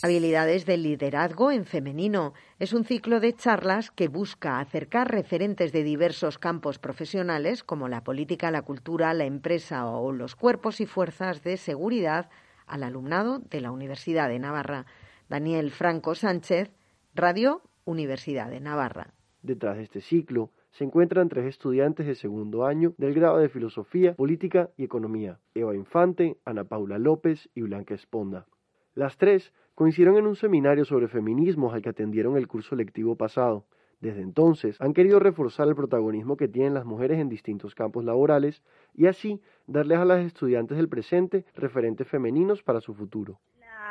Habilidades 0.03 0.65
del 0.65 0.83
liderazgo 0.83 1.51
en 1.51 1.65
femenino. 1.65 2.33
Es 2.59 2.73
un 2.73 2.83
ciclo 2.83 3.21
de 3.21 3.33
charlas 3.33 3.89
que 3.89 4.09
busca 4.09 4.59
acercar 4.59 5.09
referentes 5.09 5.71
de 5.71 5.83
diversos 5.83 6.37
campos 6.37 6.77
profesionales 6.77 7.63
como 7.63 7.87
la 7.87 8.03
política, 8.03 8.51
la 8.51 8.63
cultura, 8.63 9.13
la 9.13 9.25
empresa 9.25 9.87
o 9.87 10.11
los 10.11 10.35
cuerpos 10.35 10.81
y 10.81 10.85
fuerzas 10.85 11.41
de 11.41 11.55
seguridad 11.55 12.29
al 12.67 12.83
alumnado 12.83 13.39
de 13.39 13.61
la 13.61 13.71
Universidad 13.71 14.29
de 14.29 14.39
Navarra. 14.39 14.85
Daniel 15.29 15.71
Franco 15.71 16.15
Sánchez, 16.15 16.71
Radio 17.15 17.61
Universidad 17.85 18.49
de 18.49 18.59
Navarra. 18.59 19.13
Detrás 19.41 19.77
de 19.77 19.83
este 19.83 20.01
ciclo 20.01 20.51
se 20.71 20.83
encuentran 20.83 21.29
tres 21.29 21.45
estudiantes 21.45 22.05
de 22.05 22.15
segundo 22.15 22.65
año 22.65 22.93
del 22.97 23.13
grado 23.13 23.37
de 23.37 23.49
Filosofía, 23.49 24.13
Política 24.15 24.69
y 24.77 24.83
Economía, 24.83 25.39
Eva 25.55 25.75
Infante, 25.75 26.37
Ana 26.45 26.65
Paula 26.65 26.99
López 26.99 27.49
y 27.55 27.61
Blanca 27.61 27.95
Esponda. 27.95 28.45
Las 28.93 29.17
tres 29.17 29.53
coincidieron 29.73 30.17
en 30.17 30.27
un 30.27 30.35
seminario 30.35 30.85
sobre 30.85 31.07
feminismos 31.07 31.73
al 31.73 31.81
que 31.81 31.89
atendieron 31.89 32.37
el 32.37 32.47
curso 32.47 32.75
lectivo 32.75 33.15
pasado. 33.15 33.65
Desde 33.99 34.21
entonces 34.21 34.79
han 34.79 34.93
querido 34.93 35.19
reforzar 35.19 35.67
el 35.67 35.75
protagonismo 35.75 36.37
que 36.37 36.47
tienen 36.47 36.73
las 36.75 36.85
mujeres 36.85 37.19
en 37.19 37.29
distintos 37.29 37.73
campos 37.73 38.05
laborales 38.05 38.61
y 38.93 39.07
así 39.07 39.41
darles 39.65 39.97
a 39.97 40.05
las 40.05 40.25
estudiantes 40.25 40.77
del 40.77 40.89
presente 40.89 41.45
referentes 41.55 42.07
femeninos 42.07 42.61
para 42.61 42.81
su 42.81 42.93
futuro 42.93 43.39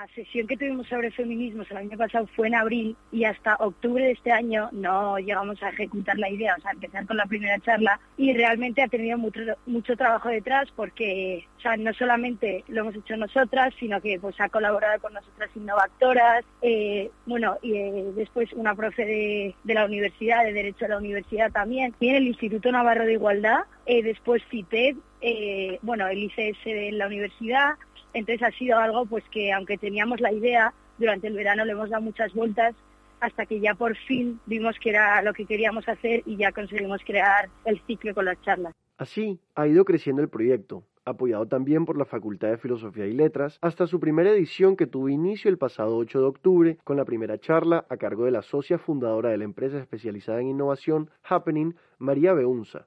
la 0.00 0.06
sesión 0.14 0.46
que 0.46 0.56
tuvimos 0.56 0.86
sobre 0.88 1.10
feminismos 1.10 1.70
el 1.70 1.78
año 1.78 1.96
pasado 1.96 2.26
fue 2.36 2.48
en 2.48 2.54
abril 2.54 2.96
y 3.12 3.24
hasta 3.24 3.56
octubre 3.56 4.04
de 4.04 4.12
este 4.12 4.30
año 4.30 4.68
no 4.72 5.18
llegamos 5.18 5.62
a 5.62 5.70
ejecutar 5.70 6.18
la 6.18 6.28
idea, 6.28 6.54
o 6.58 6.60
sea, 6.60 6.72
empezar 6.72 7.06
con 7.06 7.16
la 7.16 7.24
primera 7.24 7.58
charla 7.60 7.98
y 8.18 8.34
realmente 8.34 8.82
ha 8.82 8.88
tenido 8.88 9.16
mucho, 9.16 9.40
mucho 9.64 9.96
trabajo 9.96 10.28
detrás 10.28 10.68
porque, 10.76 11.46
o 11.56 11.60
sea, 11.60 11.76
no 11.78 11.94
solamente 11.94 12.62
lo 12.68 12.82
hemos 12.82 12.96
hecho 12.96 13.16
nosotras, 13.16 13.72
sino 13.80 14.00
que 14.02 14.18
pues 14.20 14.38
ha 14.38 14.50
colaborado 14.50 15.00
con 15.00 15.14
nosotras 15.14 15.50
innovactoras, 15.54 16.44
eh, 16.60 17.10
bueno, 17.24 17.56
y 17.62 17.76
eh, 17.76 18.04
después 18.14 18.52
una 18.52 18.74
profe 18.74 19.06
de, 19.06 19.74
la 19.74 19.86
universidad, 19.86 20.44
de 20.44 20.52
Derecho 20.52 20.84
de 20.84 20.90
la 20.90 20.98
Universidad 20.98 21.50
también, 21.52 21.94
tiene 21.98 22.18
el 22.18 22.26
Instituto 22.26 22.70
Navarro 22.70 23.06
de 23.06 23.14
Igualdad, 23.14 23.60
eh, 23.86 24.02
después 24.02 24.42
CITED, 24.50 24.96
eh, 25.22 25.78
bueno, 25.82 26.06
el 26.06 26.22
ICS 26.24 26.64
de 26.64 26.92
la 26.92 27.06
universidad, 27.06 27.74
entonces 28.12 28.42
ha 28.42 28.50
sido 28.52 28.78
algo 28.78 29.06
pues 29.06 29.24
que 29.30 29.52
aunque 29.52 29.78
teníamos 29.78 30.20
la 30.20 30.32
idea, 30.32 30.72
durante 30.98 31.26
el 31.26 31.34
verano 31.34 31.64
le 31.64 31.72
hemos 31.72 31.90
dado 31.90 32.02
muchas 32.02 32.32
vueltas 32.32 32.74
hasta 33.20 33.46
que 33.46 33.60
ya 33.60 33.74
por 33.74 33.96
fin 33.96 34.40
vimos 34.46 34.76
que 34.78 34.90
era 34.90 35.22
lo 35.22 35.32
que 35.32 35.46
queríamos 35.46 35.88
hacer 35.88 36.22
y 36.26 36.36
ya 36.36 36.52
conseguimos 36.52 37.00
crear 37.04 37.48
el 37.64 37.80
ciclo 37.86 38.14
con 38.14 38.26
las 38.26 38.40
charlas. 38.42 38.74
Así 38.98 39.40
ha 39.54 39.66
ido 39.66 39.84
creciendo 39.84 40.22
el 40.22 40.28
proyecto, 40.28 40.84
apoyado 41.04 41.46
también 41.46 41.84
por 41.84 41.98
la 41.98 42.04
Facultad 42.04 42.48
de 42.48 42.58
Filosofía 42.58 43.06
y 43.06 43.12
Letras, 43.12 43.58
hasta 43.60 43.86
su 43.86 44.00
primera 44.00 44.30
edición 44.30 44.76
que 44.76 44.86
tuvo 44.86 45.08
inicio 45.08 45.50
el 45.50 45.58
pasado 45.58 45.96
8 45.96 46.20
de 46.20 46.26
octubre 46.26 46.78
con 46.84 46.96
la 46.96 47.04
primera 47.04 47.38
charla 47.38 47.86
a 47.88 47.96
cargo 47.96 48.24
de 48.24 48.30
la 48.30 48.42
socia 48.42 48.78
fundadora 48.78 49.30
de 49.30 49.38
la 49.38 49.44
empresa 49.44 49.78
especializada 49.78 50.40
en 50.40 50.48
innovación 50.48 51.10
Happening, 51.22 51.74
María 51.98 52.32
Beunza 52.32 52.86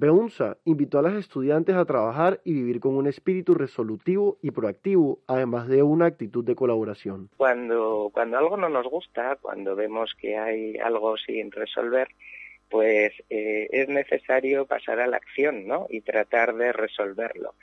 Beunza 0.00 0.58
invitó 0.64 1.00
a 1.00 1.02
las 1.02 1.14
estudiantes 1.14 1.74
a 1.74 1.84
trabajar 1.84 2.40
y 2.44 2.52
vivir 2.52 2.78
con 2.78 2.94
un 2.94 3.08
espíritu 3.08 3.54
resolutivo 3.54 4.38
y 4.42 4.52
proactivo, 4.52 5.18
además 5.26 5.66
de 5.66 5.82
una 5.82 6.06
actitud 6.06 6.44
de 6.44 6.54
colaboración. 6.54 7.30
Cuando, 7.36 8.08
cuando 8.14 8.38
algo 8.38 8.56
no 8.56 8.68
nos 8.68 8.86
gusta, 8.86 9.36
cuando 9.42 9.74
vemos 9.74 10.14
que 10.14 10.38
hay 10.38 10.76
algo 10.76 11.16
sin 11.16 11.50
resolver, 11.50 12.06
pues 12.70 13.12
eh, 13.28 13.66
es 13.72 13.88
necesario 13.88 14.66
pasar 14.66 15.00
a 15.00 15.08
la 15.08 15.16
acción, 15.16 15.66
¿no? 15.66 15.88
Y 15.90 16.02
tratar 16.02 16.54
de 16.54 16.72
resolverlo. 16.72 17.54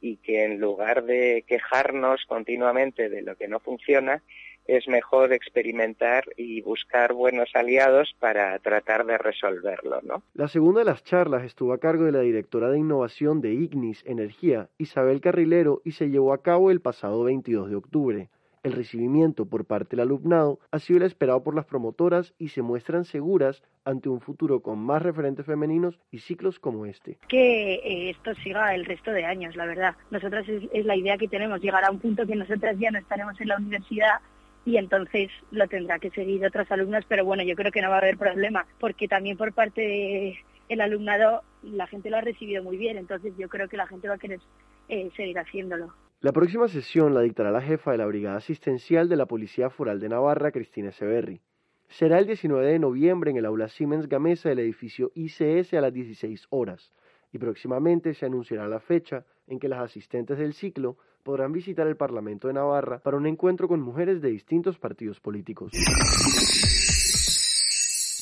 Y 0.00 0.16
que 0.16 0.44
en 0.44 0.58
lugar 0.58 1.04
de 1.04 1.44
quejarnos 1.46 2.24
continuamente 2.26 3.08
de 3.08 3.22
lo 3.22 3.36
que 3.36 3.46
no 3.46 3.60
funciona, 3.60 4.20
es 4.66 4.88
mejor 4.88 5.32
experimentar 5.32 6.24
y 6.36 6.62
buscar 6.62 7.12
buenos 7.12 7.50
aliados 7.54 8.14
para 8.18 8.58
tratar 8.58 9.04
de 9.06 9.18
resolverlo, 9.18 10.00
¿no? 10.02 10.22
La 10.34 10.48
segunda 10.48 10.80
de 10.80 10.86
las 10.86 11.04
charlas 11.04 11.44
estuvo 11.44 11.72
a 11.72 11.78
cargo 11.78 12.04
de 12.04 12.12
la 12.12 12.20
directora 12.20 12.70
de 12.70 12.78
innovación 12.78 13.40
de 13.40 13.52
Ignis 13.52 14.02
Energía, 14.06 14.68
Isabel 14.78 15.20
Carrilero, 15.20 15.80
y 15.84 15.92
se 15.92 16.08
llevó 16.08 16.32
a 16.32 16.42
cabo 16.42 16.70
el 16.70 16.80
pasado 16.80 17.24
22 17.24 17.70
de 17.70 17.76
octubre. 17.76 18.28
El 18.62 18.72
recibimiento 18.72 19.44
por 19.44 19.66
parte 19.66 19.90
del 19.94 20.06
alumnado 20.06 20.58
ha 20.70 20.78
sido 20.78 20.96
el 20.96 21.02
esperado 21.02 21.42
por 21.42 21.54
las 21.54 21.66
promotoras 21.66 22.32
y 22.38 22.48
se 22.48 22.62
muestran 22.62 23.04
seguras 23.04 23.62
ante 23.84 24.08
un 24.08 24.22
futuro 24.22 24.60
con 24.60 24.78
más 24.78 25.02
referentes 25.02 25.44
femeninos 25.44 26.00
y 26.10 26.20
ciclos 26.20 26.58
como 26.58 26.86
este. 26.86 27.18
Que 27.28 27.74
eh, 27.74 28.08
esto 28.08 28.34
siga 28.36 28.74
el 28.74 28.86
resto 28.86 29.10
de 29.10 29.26
años, 29.26 29.54
la 29.54 29.66
verdad. 29.66 29.94
Nosotras 30.10 30.48
es, 30.48 30.62
es 30.72 30.86
la 30.86 30.96
idea 30.96 31.18
que 31.18 31.28
tenemos, 31.28 31.60
llegar 31.60 31.84
a 31.84 31.90
un 31.90 31.98
punto 31.98 32.26
que 32.26 32.36
nosotras 32.36 32.74
ya 32.78 32.90
no 32.90 32.98
estaremos 32.98 33.38
en 33.38 33.48
la 33.48 33.58
universidad 33.58 34.20
y 34.64 34.76
entonces 34.76 35.30
lo 35.50 35.66
tendrá 35.68 35.98
que 35.98 36.10
seguir 36.10 36.44
otras 36.44 36.70
alumnas, 36.70 37.04
pero 37.08 37.24
bueno, 37.24 37.42
yo 37.42 37.54
creo 37.54 37.70
que 37.70 37.82
no 37.82 37.90
va 37.90 37.96
a 37.96 37.98
haber 37.98 38.16
problema, 38.16 38.66
porque 38.80 39.08
también 39.08 39.36
por 39.36 39.52
parte 39.52 40.38
del 40.68 40.80
alumnado 40.80 41.42
la 41.62 41.86
gente 41.86 42.10
lo 42.10 42.16
ha 42.16 42.22
recibido 42.22 42.62
muy 42.62 42.76
bien, 42.76 42.96
entonces 42.96 43.34
yo 43.38 43.48
creo 43.48 43.68
que 43.68 43.76
la 43.76 43.86
gente 43.86 44.08
va 44.08 44.14
a 44.14 44.18
querer 44.18 44.40
eh, 44.88 45.10
seguir 45.16 45.38
haciéndolo. 45.38 45.92
La 46.20 46.32
próxima 46.32 46.68
sesión 46.68 47.12
la 47.12 47.20
dictará 47.20 47.50
la 47.50 47.60
jefa 47.60 47.92
de 47.92 47.98
la 47.98 48.06
Brigada 48.06 48.38
Asistencial 48.38 49.08
de 49.08 49.16
la 49.16 49.26
Policía 49.26 49.68
Foral 49.68 50.00
de 50.00 50.08
Navarra, 50.08 50.52
Cristina 50.52 50.90
Severri. 50.90 51.40
Será 51.88 52.18
el 52.18 52.26
19 52.26 52.66
de 52.66 52.78
noviembre 52.78 53.30
en 53.30 53.36
el 53.36 53.44
aula 53.44 53.68
Siemens 53.68 54.08
Gamesa 54.08 54.48
del 54.48 54.60
edificio 54.60 55.12
ICS 55.14 55.74
a 55.74 55.82
las 55.82 55.92
16 55.92 56.46
horas 56.48 56.92
y 57.30 57.38
próximamente 57.38 58.14
se 58.14 58.24
anunciará 58.24 58.66
la 58.68 58.80
fecha 58.80 59.26
en 59.46 59.58
que 59.58 59.68
las 59.68 59.80
asistentes 59.80 60.38
del 60.38 60.54
ciclo 60.54 60.96
podrán 61.24 61.52
visitar 61.52 61.86
el 61.88 61.96
Parlamento 61.96 62.46
de 62.46 62.54
Navarra 62.54 63.00
para 63.00 63.16
un 63.16 63.26
encuentro 63.26 63.66
con 63.66 63.80
mujeres 63.80 64.20
de 64.20 64.28
distintos 64.28 64.78
partidos 64.78 65.18
políticos. 65.18 65.72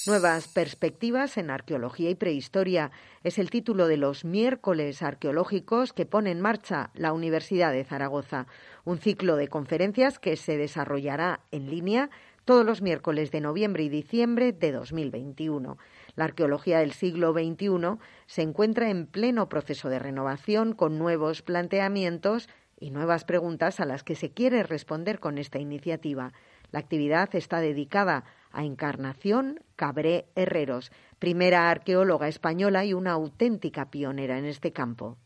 Nuevas 0.05 0.49
perspectivas 0.49 1.37
en 1.37 1.51
arqueología 1.51 2.11
y 2.11 2.17
prehistoria 2.17 2.91
es 3.23 3.39
el 3.39 3.51
título 3.51 3.87
de 3.87 3.97
los 3.97 4.25
miércoles 4.25 5.01
arqueológicos 5.03 5.93
que 5.93 6.07
pone 6.07 6.33
en 6.33 6.41
marcha 6.41 6.91
la 6.95 7.13
Universidad 7.13 7.73
de 7.73 7.85
Zaragoza, 7.85 8.47
un 8.85 8.99
ciclo 8.99 9.37
de 9.37 9.47
conferencias 9.47 10.19
que 10.19 10.37
se 10.37 10.57
desarrollará 10.57 11.41
en 11.53 11.71
línea 11.71 12.11
todos 12.45 12.67
los 12.67 12.83
miércoles 12.83 13.31
de 13.31 13.41
noviembre 13.41 13.85
y 13.85 13.89
diciembre 13.89 14.53
de 14.53 14.73
2021. 14.73 15.79
La 16.17 16.25
arqueología 16.25 16.81
del 16.81 16.93
siglo 16.93 17.33
XXI 17.33 17.99
se 18.27 18.43
encuentra 18.43 18.91
en 18.91 19.07
pleno 19.07 19.49
proceso 19.49 19.89
de 19.89 20.01
renovación 20.01 20.73
con 20.73 20.99
nuevos 20.99 21.43
planteamientos 21.43 22.49
y 22.83 22.91
nuevas 22.91 23.25
preguntas 23.25 23.79
a 23.79 23.85
las 23.85 24.03
que 24.03 24.17
se 24.17 24.33
quiere 24.33 24.65
responder 24.65 25.21
con 25.21 25.39
esta 25.39 25.59
iniciativa. 25.59 26.33
La 26.73 26.81
actividad 26.81 27.35
está 27.35 27.61
dedicada 27.61 28.25
a 28.51 28.65
Encarnación 28.65 29.61
Cabré 29.77 30.27
Herreros, 30.35 30.91
primera 31.19 31.71
arqueóloga 31.71 32.29
española 32.29 32.85
y 32.85 32.93
una 32.93 33.13
auténtica 33.13 33.91
pionera 33.91 34.39
en 34.39 34.47
este 34.47 34.73
campo. 34.73 35.17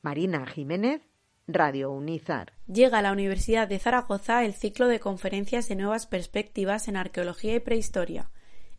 Marina 0.00 0.46
Jiménez, 0.46 1.02
Radio 1.46 1.90
Unizar. 1.90 2.54
Llega 2.66 2.98
a 2.98 3.02
la 3.02 3.12
Universidad 3.12 3.68
de 3.68 3.78
Zaragoza 3.78 4.44
el 4.44 4.54
ciclo 4.54 4.88
de 4.88 5.00
conferencias 5.00 5.68
de 5.68 5.76
nuevas 5.76 6.06
perspectivas 6.06 6.88
en 6.88 6.96
arqueología 6.96 7.54
y 7.54 7.60
prehistoria. 7.60 8.30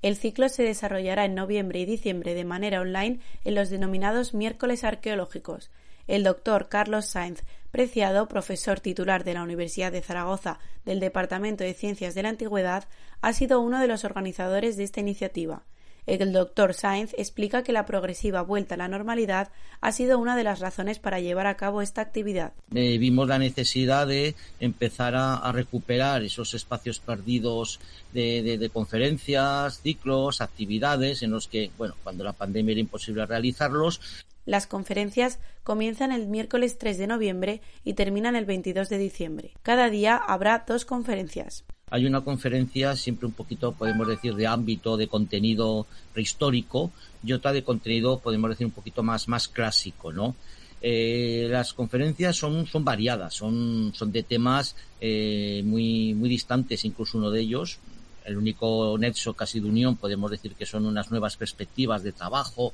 El 0.02 0.15
ciclo 0.15 0.50
se 0.50 0.63
desarrollará 0.63 1.26
en 1.26 1.36
noviembre 1.36 1.80
y 1.80 1.86
diciembre 1.86 2.34
de 2.34 2.46
manera 2.46 2.82
online 2.82 3.19
en 3.46 3.56
los 3.56 3.69
denominados 3.69 4.34
miércoles 4.34 4.84
arqueológicos. 4.84 5.72
El 6.08 6.24
doctor 6.24 6.67
Carlos 6.67 7.06
Sainz, 7.06 7.43
Preciado, 7.74 8.28
profesor 8.28 8.82
titular 8.82 9.24
de 9.24 9.34
la 9.34 9.42
Universidad 9.42 9.92
de 9.92 10.04
Zaragoza 10.04 10.60
del 10.86 11.00
Departamento 11.00 11.64
de 11.64 11.74
Ciencias 11.74 12.14
de 12.14 12.22
la 12.22 12.30
Antigüedad, 12.30 12.84
ha 13.20 13.34
sido 13.34 13.62
uno 13.62 13.80
de 13.80 13.88
los 13.88 14.06
organizadores 14.06 14.78
de 14.78 14.84
esta 14.84 15.00
iniciativa. 15.00 15.64
El 16.06 16.34
doctor 16.34 16.76
Sainz 16.76 17.16
explica 17.18 17.64
que 17.64 17.72
la 17.72 17.88
progresiva 17.88 18.44
vuelta 18.44 18.76
a 18.76 18.78
la 18.78 18.90
normalidad 18.90 19.50
ha 19.82 19.92
sido 19.92 20.20
una 20.20 20.36
de 20.36 20.44
las 20.44 20.60
razones 20.60 21.00
para 21.00 21.20
llevar 21.20 21.48
a 21.48 21.58
cabo 21.58 21.82
esta 21.82 22.02
actividad. 22.02 22.54
Eh, 22.76 23.00
vimos 23.00 23.28
la 23.28 23.40
necesidad 23.40 24.06
de 24.06 24.36
empezar 24.60 25.16
a, 25.16 25.52
recuperar 25.52 26.22
esos 26.22 26.54
espacios 26.54 27.00
perdidos 27.00 27.80
de, 28.12 28.60
de, 28.60 28.70
conferencias, 28.70 29.82
ciclos, 29.82 30.42
actividades 30.42 31.24
en 31.24 31.32
los 31.32 31.48
que, 31.48 31.72
bueno, 31.76 31.96
cuando 32.04 32.24
la 32.24 32.34
pandemia 32.34 32.74
era 32.74 32.82
imposible 32.82 33.26
realizarlos, 33.26 34.00
las 34.45 34.67
conferencias 34.67 35.39
comienzan 35.63 36.12
el 36.12 36.27
miércoles 36.27 36.77
3 36.77 36.97
de 36.97 37.08
noviembre 37.08 37.62
y 37.84 37.93
terminan 37.93 38.36
el 38.36 38.45
22 38.45 38.89
de 38.89 38.97
diciembre. 38.97 39.51
Cada 39.62 39.89
día 39.89 40.17
habrá 40.17 40.65
dos 40.67 40.86
conferencias. 40.86 41.63
Hay 41.89 42.06
una 42.06 42.21
conferencia 42.21 42.95
siempre 42.95 43.27
un 43.27 43.34
poquito, 43.34 43.73
podemos 43.73 44.08
decir, 44.08 44.34
de 44.34 44.47
ámbito, 44.47 44.97
de 44.97 45.08
contenido 45.08 45.86
prehistórico 46.12 46.91
y 47.23 47.34
otra 47.34 47.53
de 47.53 47.63
contenido, 47.63 48.19
podemos 48.19 48.49
decir, 48.49 48.65
un 48.65 48.73
poquito 48.73 49.03
más, 49.03 49.27
más 49.27 49.47
clásico, 49.47 50.12
¿no? 50.12 50.36
Eh, 50.82 51.47
las 51.49 51.73
conferencias 51.73 52.36
son, 52.36 52.65
son 52.65 52.84
variadas, 52.84 53.36
son, 53.36 53.93
son 53.95 54.12
de 54.12 54.23
temas 54.23 54.75
eh, 54.99 55.62
muy, 55.63 56.13
muy 56.13 56.27
distantes, 56.27 56.84
incluso 56.84 57.17
uno 57.17 57.32
de 57.32 57.39
ellos, 57.39 57.79
el 58.25 58.38
único 58.38 58.97
nexo 58.97 59.34
casi 59.34 59.62
de 59.62 59.69
unión, 59.69 59.95
podemos 59.95 60.29
decir 60.32 60.56
que 60.56 60.65
son 60.65 60.86
unas 60.86 61.10
nuevas 61.10 61.38
perspectivas 61.38 62.03
de 62.03 62.12
trabajo, 62.12 62.73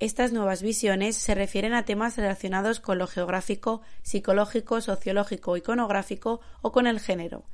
estas 0.00 0.32
nuevas 0.32 0.62
visiones 0.62 1.16
se 1.16 1.34
refieren 1.34 1.72
a 1.72 1.84
temas 1.84 2.16
relacionados 2.16 2.80
con 2.80 2.98
lo 2.98 3.06
geográfico, 3.06 3.80
psicológico, 4.02 4.80
sociológico, 4.80 5.56
iconográfico 5.56 6.40
o 6.62 6.72
con 6.72 6.86
el 6.86 6.98
género. 6.98 7.44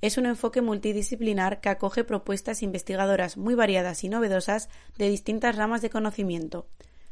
Es 0.00 0.16
un 0.16 0.24
enfoque 0.24 0.62
multidisciplinar 0.62 1.60
que 1.60 1.68
acoge 1.68 2.04
propuestas 2.04 2.62
investigadoras 2.62 3.36
muy 3.36 3.54
variadas 3.54 4.02
y 4.02 4.08
novedosas 4.08 4.70
de 4.96 5.10
distintas 5.10 5.56
ramas 5.56 5.82
de 5.82 5.90
conocimiento. 5.90 6.66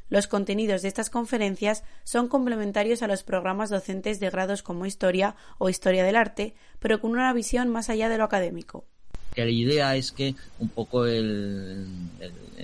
Los 0.08 0.26
contenidos 0.26 0.80
de 0.80 0.88
estas 0.88 1.10
conferencias 1.10 1.84
son 2.02 2.28
complementarios 2.28 3.02
a 3.02 3.08
los 3.08 3.24
programas 3.24 3.68
docentes 3.68 4.20
de 4.20 4.30
grados 4.30 4.62
como 4.62 4.86
Historia 4.86 5.36
o 5.58 5.68
Historia 5.68 6.02
del 6.02 6.16
Arte, 6.16 6.54
pero 6.78 6.98
con 7.02 7.10
una 7.10 7.30
visión 7.34 7.68
más 7.68 7.90
allá 7.90 8.08
de 8.08 8.16
lo 8.16 8.24
académico 8.24 8.86
la 9.44 9.50
idea 9.50 9.96
es 9.96 10.12
que 10.12 10.34
un 10.58 10.68
poco 10.68 11.06
el, 11.06 11.86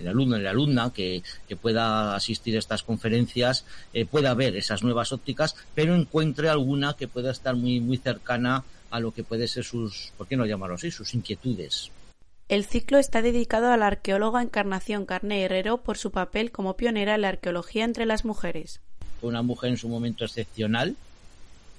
el, 0.04 0.10
alumno, 0.10 0.38
la 0.38 0.50
alumna 0.50 0.92
que, 0.92 1.22
pueda 1.60 2.14
asistir 2.14 2.56
a 2.56 2.58
estas 2.58 2.82
conferencias 2.82 3.64
eh, 3.92 4.04
pueda 4.04 4.34
ver 4.34 4.56
esas 4.56 4.82
nuevas 4.82 5.12
ópticas, 5.12 5.56
pero 5.74 5.94
encuentre 5.94 6.48
alguna 6.48 6.94
que 6.94 7.08
pueda 7.08 7.30
estar 7.30 7.54
muy, 7.56 7.80
muy 7.80 7.96
cercana 7.96 8.64
a 8.90 9.00
lo 9.00 9.12
que 9.12 9.24
puede 9.24 9.48
ser 9.48 9.64
sus, 9.64 10.12
¿por 10.16 10.26
qué 10.26 10.36
no 10.36 10.46
llamarlo 10.46 10.76
así?, 10.76 10.90
sus 10.90 11.14
inquietudes. 11.14 11.90
El 12.48 12.64
ciclo 12.66 12.98
está 12.98 13.22
dedicado 13.22 13.72
a 13.72 13.76
la 13.76 13.86
arqueóloga 13.86 14.42
Encarnación 14.42 15.06
Carne 15.06 15.42
Herrero 15.42 15.78
por 15.78 15.96
su 15.96 16.10
papel 16.10 16.50
como 16.50 16.76
pionera 16.76 17.14
en 17.14 17.22
la 17.22 17.28
arqueología 17.30 17.84
entre 17.84 18.04
las 18.04 18.24
mujeres. 18.24 18.80
Fue 19.20 19.30
una 19.30 19.42
mujer 19.42 19.70
en 19.70 19.78
su 19.78 19.88
momento 19.88 20.24
excepcional, 20.24 20.96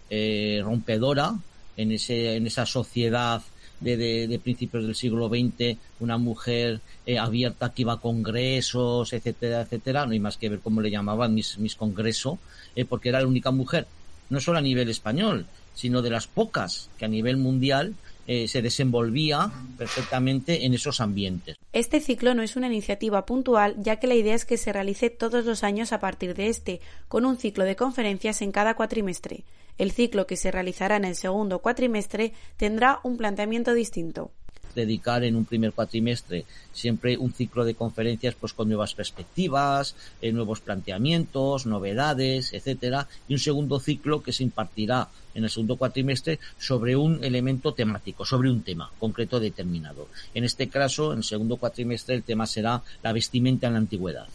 eh, 0.10 0.62
rompedora 0.64 1.36
en, 1.78 1.92
ese, 1.92 2.36
en 2.36 2.48
esa 2.48 2.66
sociedad 2.66 3.44
de, 3.86 4.39
principios 4.43 4.86
del 4.86 4.95
siglo 4.95 5.30
XX, 5.30 5.78
una 6.00 6.17
mujer 6.17 6.82
eh, 7.06 7.19
abierta 7.19 7.71
que 7.71 7.84
iba 7.84 7.93
a 7.93 8.02
congresos, 8.02 9.13
etcétera, 9.13 9.62
etcétera, 9.62 10.06
no 10.06 10.13
hay 10.13 10.19
más 10.19 10.38
que 10.38 10.50
ver 10.50 10.60
cómo 10.60 10.82
le 10.82 10.89
llamaban 10.89 11.34
mis, 11.34 11.58
mis 11.60 11.76
congresos, 11.76 12.39
eh, 12.76 12.86
porque 12.86 13.10
era 13.10 13.21
la 13.21 13.28
única 13.28 13.52
mujer, 13.52 13.86
no 14.30 14.39
solo 14.39 14.58
a 14.58 14.62
nivel 14.62 14.89
español, 14.89 15.45
sino 15.76 16.02
de 16.02 16.10
las 16.10 16.26
pocas 16.26 16.89
que 16.98 17.06
a 17.06 17.10
nivel 17.10 17.38
mundial 17.38 17.93
eh, 18.28 18.48
se 18.48 18.63
desenvolvía 18.63 19.52
perfectamente 19.78 20.65
en 20.65 20.74
esos 20.74 21.00
ambientes. 21.00 21.58
Este 21.74 22.00
ciclo 22.00 22.34
no 22.34 22.41
es 22.41 22.56
una 22.56 22.65
iniciativa 22.65 23.24
puntual, 23.24 23.76
ya 23.78 23.98
que 23.98 24.08
la 24.08 24.15
idea 24.15 24.34
es 24.34 24.45
que 24.45 24.58
se 24.58 24.74
realice 24.74 25.12
todos 25.12 25.45
los 25.45 25.63
años 25.63 25.93
a 25.93 26.00
partir 26.00 26.34
de 26.34 26.48
este, 26.48 26.82
con 27.08 27.24
un 27.24 27.38
ciclo 27.38 27.65
de 27.65 27.76
conferencias 27.76 28.41
en 28.41 28.52
cada 28.52 28.74
cuatrimestre. 28.74 29.43
El 29.78 29.92
ciclo 29.92 30.26
que 30.26 30.38
se 30.38 30.52
realizará 30.52 30.96
en 30.96 31.06
el 31.06 31.16
segundo 31.16 31.60
cuatrimestre 31.60 32.34
tendrá 32.58 33.00
un 33.04 33.18
planteamiento 33.18 33.74
distinto 33.74 34.32
dedicar 34.76 35.24
en 35.24 35.36
un 35.36 35.46
primer 35.46 35.72
cuatrimestre 35.72 36.46
siempre 36.74 37.18
un 37.18 37.34
ciclo 37.34 37.66
de 37.66 37.76
conferencias 37.76 38.36
pues 38.36 38.54
con 38.54 38.68
nuevas 38.68 38.94
perspectivas, 38.94 39.96
eh, 40.22 40.32
nuevos 40.32 40.60
planteamientos, 40.60 41.66
novedades, 41.66 42.54
etcétera, 42.54 43.08
y 43.28 43.34
un 43.34 43.40
segundo 43.40 43.80
ciclo 43.80 44.22
que 44.22 44.34
se 44.34 44.44
impartirá 44.44 45.08
en 45.34 45.46
el 45.46 45.50
segundo 45.50 45.78
cuatrimestre 45.78 46.40
sobre 46.58 46.96
un 46.96 47.24
elemento 47.24 47.74
temático, 47.74 48.26
sobre 48.26 48.52
un 48.52 48.64
tema 48.64 48.92
concreto 49.00 49.40
determinado. 49.40 50.10
En 50.34 50.44
este 50.44 50.68
caso, 50.68 51.14
en 51.14 51.20
el 51.20 51.24
segundo 51.24 51.58
cuatrimestre 51.58 52.16
el 52.16 52.24
tema 52.24 52.46
será 52.46 52.84
la 53.02 53.14
vestimenta 53.14 53.68
en 53.68 53.74
la 53.74 53.80
antigüedad. 53.80 54.28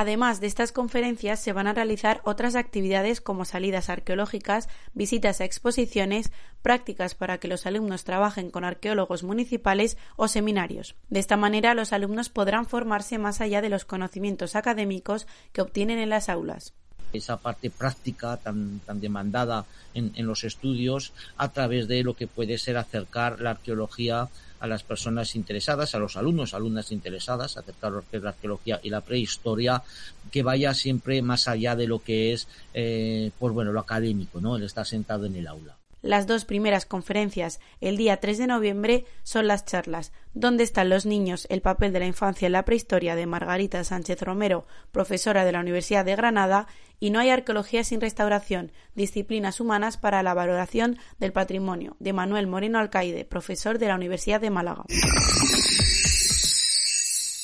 Además 0.00 0.38
de 0.40 0.46
estas 0.46 0.70
conferencias, 0.70 1.40
se 1.40 1.52
van 1.52 1.66
a 1.66 1.72
realizar 1.72 2.20
otras 2.22 2.54
actividades 2.54 3.20
como 3.20 3.44
salidas 3.44 3.88
arqueológicas, 3.88 4.68
visitas 4.94 5.40
a 5.40 5.44
exposiciones, 5.44 6.30
prácticas 6.62 7.16
para 7.16 7.38
que 7.38 7.48
los 7.48 7.66
alumnos 7.66 8.04
trabajen 8.04 8.52
con 8.52 8.62
arqueólogos 8.62 9.24
municipales 9.24 9.98
o 10.14 10.28
seminarios. 10.28 10.94
De 11.08 11.18
esta 11.18 11.36
manera, 11.36 11.74
los 11.74 11.92
alumnos 11.92 12.28
podrán 12.28 12.66
formarse 12.66 13.18
más 13.18 13.40
allá 13.40 13.60
de 13.60 13.70
los 13.70 13.84
conocimientos 13.84 14.54
académicos 14.54 15.26
que 15.52 15.62
obtienen 15.62 15.98
en 15.98 16.10
las 16.10 16.28
aulas 16.28 16.74
esa 17.12 17.38
parte 17.38 17.70
práctica 17.70 18.36
tan, 18.36 18.82
demandada 19.00 19.64
en, 19.94 20.26
los 20.26 20.44
estudios 20.44 21.14
a 21.38 21.50
través 21.50 21.88
de 21.88 22.02
lo 22.02 22.12
que 22.12 22.26
puede 22.26 22.58
ser 22.58 22.76
acercar 22.76 23.40
la 23.40 23.52
arqueología 23.52 24.28
a 24.60 24.66
las 24.66 24.82
personas 24.82 25.34
interesadas, 25.36 25.94
a 25.94 25.98
los 25.98 26.16
alumnos, 26.16 26.54
alumnas 26.54 26.92
interesadas, 26.92 27.56
acercar 27.56 27.92
lo 27.92 28.04
que 28.08 28.18
es 28.18 28.22
la 28.22 28.30
arqueología 28.30 28.80
y 28.82 28.90
la 28.90 29.00
prehistoria, 29.00 29.82
que 30.30 30.42
vaya 30.42 30.74
siempre 30.74 31.22
más 31.22 31.48
allá 31.48 31.76
de 31.76 31.86
lo 31.86 32.00
que 32.00 32.32
es, 32.32 32.48
eh, 32.74 33.30
pues 33.38 33.52
bueno, 33.52 33.72
lo 33.72 33.80
académico, 33.80 34.40
¿no? 34.40 34.56
El 34.56 34.62
estar 34.62 34.86
sentado 34.86 35.26
en 35.26 35.36
el 35.36 35.46
aula. 35.46 35.76
Las 36.00 36.28
dos 36.28 36.44
primeras 36.44 36.86
conferencias, 36.86 37.58
el 37.80 37.96
día 37.96 38.18
3 38.18 38.38
de 38.38 38.46
noviembre, 38.46 39.04
son 39.24 39.48
las 39.48 39.64
charlas 39.64 40.12
¿Dónde 40.32 40.62
están 40.62 40.88
los 40.88 41.04
niños? 41.04 41.48
El 41.50 41.62
papel 41.62 41.92
de 41.92 41.98
la 41.98 42.06
infancia 42.06 42.46
en 42.46 42.52
la 42.52 42.64
prehistoria 42.64 43.16
de 43.16 43.26
Margarita 43.26 43.82
Sánchez 43.82 44.22
Romero, 44.22 44.66
profesora 44.92 45.44
de 45.44 45.50
la 45.50 45.58
Universidad 45.58 46.04
de 46.04 46.14
Granada, 46.14 46.68
y 47.00 47.10
No 47.10 47.20
hay 47.20 47.30
arqueología 47.30 47.84
sin 47.84 48.00
restauración, 48.00 48.72
disciplinas 48.94 49.60
humanas 49.60 49.96
para 49.96 50.22
la 50.22 50.34
valoración 50.34 50.98
del 51.18 51.32
patrimonio, 51.32 51.96
de 52.00 52.12
Manuel 52.12 52.46
Moreno 52.46 52.78
Alcaide, 52.78 53.24
profesor 53.24 53.78
de 53.78 53.86
la 53.86 53.94
Universidad 53.94 54.40
de 54.40 54.50
Málaga. 54.50 54.84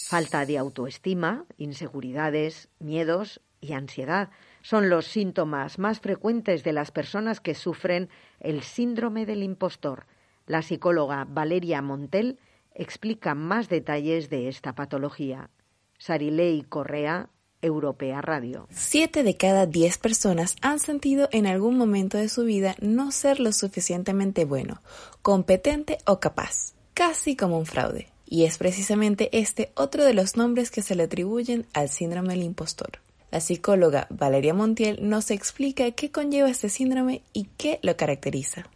Falta 0.09 0.47
de 0.47 0.59
autoestima, 0.59 1.45
inseguridades, 1.57 2.69
miedos 2.79 3.41
y 3.61 3.73
ansiedad 3.73 4.31
son 4.63 4.89
los 4.89 5.07
síntomas 5.07 5.79
más 5.79 6.01
frecuentes 6.01 6.63
de 6.65 6.73
las 6.73 6.91
personas 6.91 7.41
que 7.41 7.55
sufren 7.55 8.09
el 8.41 8.63
síndrome 8.63 9.27
del 9.27 9.43
impostor. 9.43 10.07
La 10.47 10.63
psicóloga 10.63 11.27
Valeria 11.29 11.83
Montel 11.83 12.39
explica 12.75 13.35
más 13.35 13.69
detalles 13.69 14.31
de 14.31 14.49
esta 14.49 14.75
patología. 14.75 15.51
Sarilei 15.99 16.63
Correa, 16.63 17.29
Europea 17.65 18.21
Radio. 18.21 18.69
Siete 18.71 19.23
de 19.23 19.37
cada 19.37 19.67
diez 19.67 19.99
personas 19.99 20.57
han 20.61 20.79
sentido 20.79 21.29
en 21.33 21.47
algún 21.47 21.77
momento 21.77 22.19
de 22.19 22.29
su 22.29 22.45
vida 22.45 22.77
no 22.81 23.11
ser 23.11 23.41
lo 23.41 23.53
suficientemente 23.53 24.45
bueno, 24.45 24.83
competente 25.23 25.99
o 26.07 26.21
capaz, 26.21 26.75
casi 26.93 27.37
como 27.37 27.59
un 27.59 27.67
fraude. 27.67 28.09
Y 28.27 28.45
es 28.45 28.59
precisamente 28.59 29.29
este 29.39 29.73
otro 29.75 30.05
de 30.05 30.15
los 30.15 30.37
nombres 30.37 30.71
que 30.71 30.83
se 30.83 30.95
le 30.95 31.05
atribuyen 31.05 31.67
al 31.73 31.89
síndrome 31.89 32.35
del 32.35 32.43
impostor. 32.43 33.01
La 33.31 33.41
psicóloga 33.41 34.07
Valeria 34.11 34.55
Montiel 34.55 35.09
nos 35.09 35.31
explica 35.31 35.91
qué 35.91 36.13
conlleva 36.13 36.49
este 36.49 36.69
síndrome 36.69 37.23
y 37.33 37.49
qué 37.57 37.81
lo 37.83 37.97
caracteriza. 37.97 38.67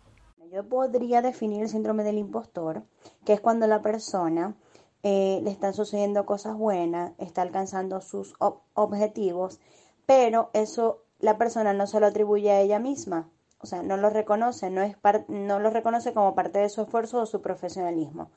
Yo 0.52 0.64
podría 0.64 1.22
definir 1.22 1.62
el 1.62 1.68
síndrome 1.68 2.02
del 2.04 2.18
impostor, 2.18 2.82
que 3.24 3.34
es 3.34 3.40
cuando 3.40 3.66
la 3.66 3.82
persona 3.82 4.56
eh, 5.02 5.40
le 5.42 5.50
están 5.50 5.74
sucediendo 5.74 6.26
cosas 6.26 6.56
buenas, 6.56 7.12
está 7.18 7.42
alcanzando 7.42 8.00
sus 8.00 8.34
objetivos, 8.74 9.60
pero 10.06 10.50
eso 10.54 11.04
la 11.20 11.38
persona 11.38 11.72
no 11.72 11.86
se 11.86 12.00
lo 12.00 12.06
atribuye 12.06 12.50
a 12.50 12.60
ella 12.60 12.78
misma, 12.78 13.30
o 13.60 13.66
sea, 13.66 13.82
no 13.82 13.96
lo 13.96 14.10
reconoce, 14.10 14.70
no, 14.70 14.82
es 14.82 14.96
no 15.28 15.58
lo 15.58 15.70
reconoce 15.70 16.12
como 16.12 16.34
parte 16.34 16.58
de 16.60 16.68
su 16.68 16.82
esfuerzo 16.82 17.22
o 17.22 17.26
su 17.26 17.42
profesionalismo, 17.42 18.30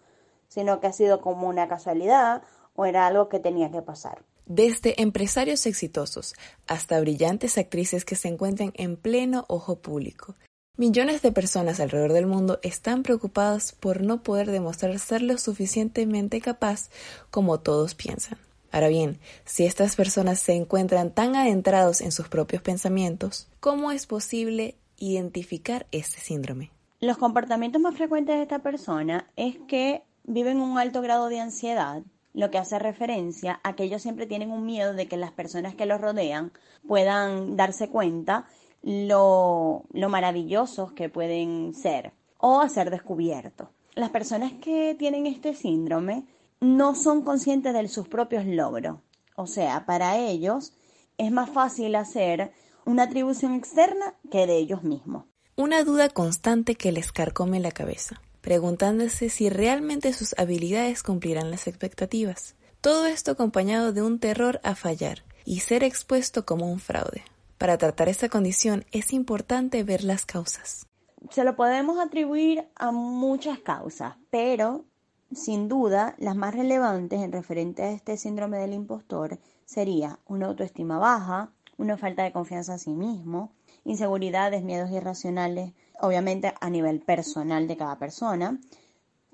sino 0.47 0.79
que 0.79 0.87
ha 0.87 0.93
sido 0.93 1.21
como 1.21 1.47
una 1.47 1.67
casualidad 1.67 2.43
o 2.75 2.85
era 2.85 3.07
algo 3.07 3.29
que 3.29 3.39
tenía 3.39 3.71
que 3.71 3.81
pasar. 3.81 4.23
Desde 4.45 5.01
empresarios 5.01 5.65
exitosos 5.65 6.33
hasta 6.67 6.99
brillantes 6.99 7.57
actrices 7.57 8.03
que 8.03 8.15
se 8.15 8.27
encuentran 8.27 8.73
en 8.75 8.97
pleno 8.97 9.45
ojo 9.47 9.79
público. 9.79 10.35
Millones 10.77 11.21
de 11.21 11.33
personas 11.33 11.81
alrededor 11.81 12.13
del 12.13 12.27
mundo 12.27 12.59
están 12.63 13.03
preocupadas 13.03 13.73
por 13.73 14.01
no 14.01 14.23
poder 14.23 14.49
demostrar 14.49 14.97
ser 14.99 15.21
lo 15.21 15.37
suficientemente 15.37 16.39
capaz 16.39 16.89
como 17.29 17.59
todos 17.59 17.93
piensan. 17.93 18.37
Ahora 18.71 18.87
bien, 18.87 19.19
si 19.43 19.65
estas 19.65 19.97
personas 19.97 20.39
se 20.39 20.53
encuentran 20.53 21.11
tan 21.11 21.35
adentrados 21.35 21.99
en 21.99 22.13
sus 22.13 22.29
propios 22.29 22.61
pensamientos, 22.61 23.49
¿cómo 23.59 23.91
es 23.91 24.07
posible 24.07 24.75
identificar 24.97 25.87
este 25.91 26.21
síndrome? 26.21 26.71
Los 27.01 27.17
comportamientos 27.17 27.81
más 27.81 27.97
frecuentes 27.97 28.37
de 28.37 28.43
esta 28.43 28.59
persona 28.59 29.27
es 29.35 29.57
que 29.67 30.03
viven 30.23 30.61
un 30.61 30.77
alto 30.77 31.01
grado 31.01 31.27
de 31.27 31.41
ansiedad, 31.41 32.01
lo 32.33 32.49
que 32.49 32.57
hace 32.57 32.79
referencia 32.79 33.59
a 33.63 33.75
que 33.75 33.83
ellos 33.83 34.01
siempre 34.01 34.25
tienen 34.25 34.51
un 34.51 34.65
miedo 34.65 34.93
de 34.93 35.07
que 35.07 35.17
las 35.17 35.33
personas 35.33 35.75
que 35.75 35.85
los 35.85 35.99
rodean 35.99 36.53
puedan 36.87 37.57
darse 37.57 37.89
cuenta 37.89 38.47
lo, 38.81 39.83
lo 39.91 40.09
maravillosos 40.09 40.93
que 40.93 41.09
pueden 41.09 41.73
ser 41.73 42.13
o 42.37 42.59
a 42.61 42.69
ser 42.69 42.89
descubiertos. 42.89 43.69
Las 43.93 44.09
personas 44.09 44.53
que 44.53 44.95
tienen 44.97 45.27
este 45.27 45.53
síndrome 45.53 46.25
no 46.59 46.95
son 46.95 47.23
conscientes 47.23 47.73
de 47.73 47.87
sus 47.87 48.07
propios 48.07 48.45
logros. 48.45 48.99
O 49.35 49.47
sea, 49.47 49.85
para 49.85 50.17
ellos 50.17 50.73
es 51.17 51.31
más 51.31 51.49
fácil 51.49 51.95
hacer 51.95 52.51
una 52.85 53.03
atribución 53.03 53.55
externa 53.55 54.15
que 54.31 54.47
de 54.47 54.57
ellos 54.57 54.83
mismos. 54.83 55.25
Una 55.55 55.83
duda 55.83 56.09
constante 56.09 56.75
que 56.75 56.91
les 56.91 57.11
carcome 57.11 57.59
la 57.59 57.71
cabeza 57.71 58.21
preguntándose 58.41 59.29
si 59.29 59.49
realmente 59.49 60.13
sus 60.13 60.37
habilidades 60.37 61.03
cumplirán 61.03 61.51
las 61.51 61.67
expectativas. 61.67 62.55
Todo 62.81 63.05
esto 63.05 63.31
acompañado 63.31 63.93
de 63.93 64.01
un 64.01 64.19
terror 64.19 64.59
a 64.63 64.75
fallar 64.75 65.23
y 65.45 65.59
ser 65.59 65.83
expuesto 65.83 66.45
como 66.45 66.69
un 66.69 66.79
fraude. 66.79 67.23
Para 67.61 67.77
tratar 67.77 68.09
esta 68.09 68.27
condición 68.27 68.85
es 68.91 69.13
importante 69.13 69.83
ver 69.83 70.03
las 70.03 70.25
causas. 70.25 70.87
Se 71.29 71.43
lo 71.43 71.55
podemos 71.55 71.99
atribuir 71.99 72.67
a 72.73 72.89
muchas 72.91 73.59
causas, 73.59 74.15
pero 74.31 74.85
sin 75.31 75.67
duda 75.67 76.15
las 76.17 76.35
más 76.35 76.55
relevantes 76.55 77.21
en 77.21 77.31
referente 77.31 77.83
a 77.83 77.91
este 77.91 78.17
síndrome 78.17 78.57
del 78.57 78.73
impostor 78.73 79.37
sería 79.63 80.17
una 80.25 80.47
autoestima 80.47 80.97
baja, 80.97 81.51
una 81.77 81.97
falta 81.97 82.23
de 82.23 82.31
confianza 82.31 82.73
en 82.73 82.79
sí 82.79 82.93
mismo, 82.93 83.51
inseguridades, 83.83 84.63
miedos 84.63 84.89
irracionales, 84.89 85.71
obviamente 85.99 86.55
a 86.59 86.69
nivel 86.71 86.99
personal 86.99 87.67
de 87.67 87.77
cada 87.77 87.99
persona, 87.99 88.59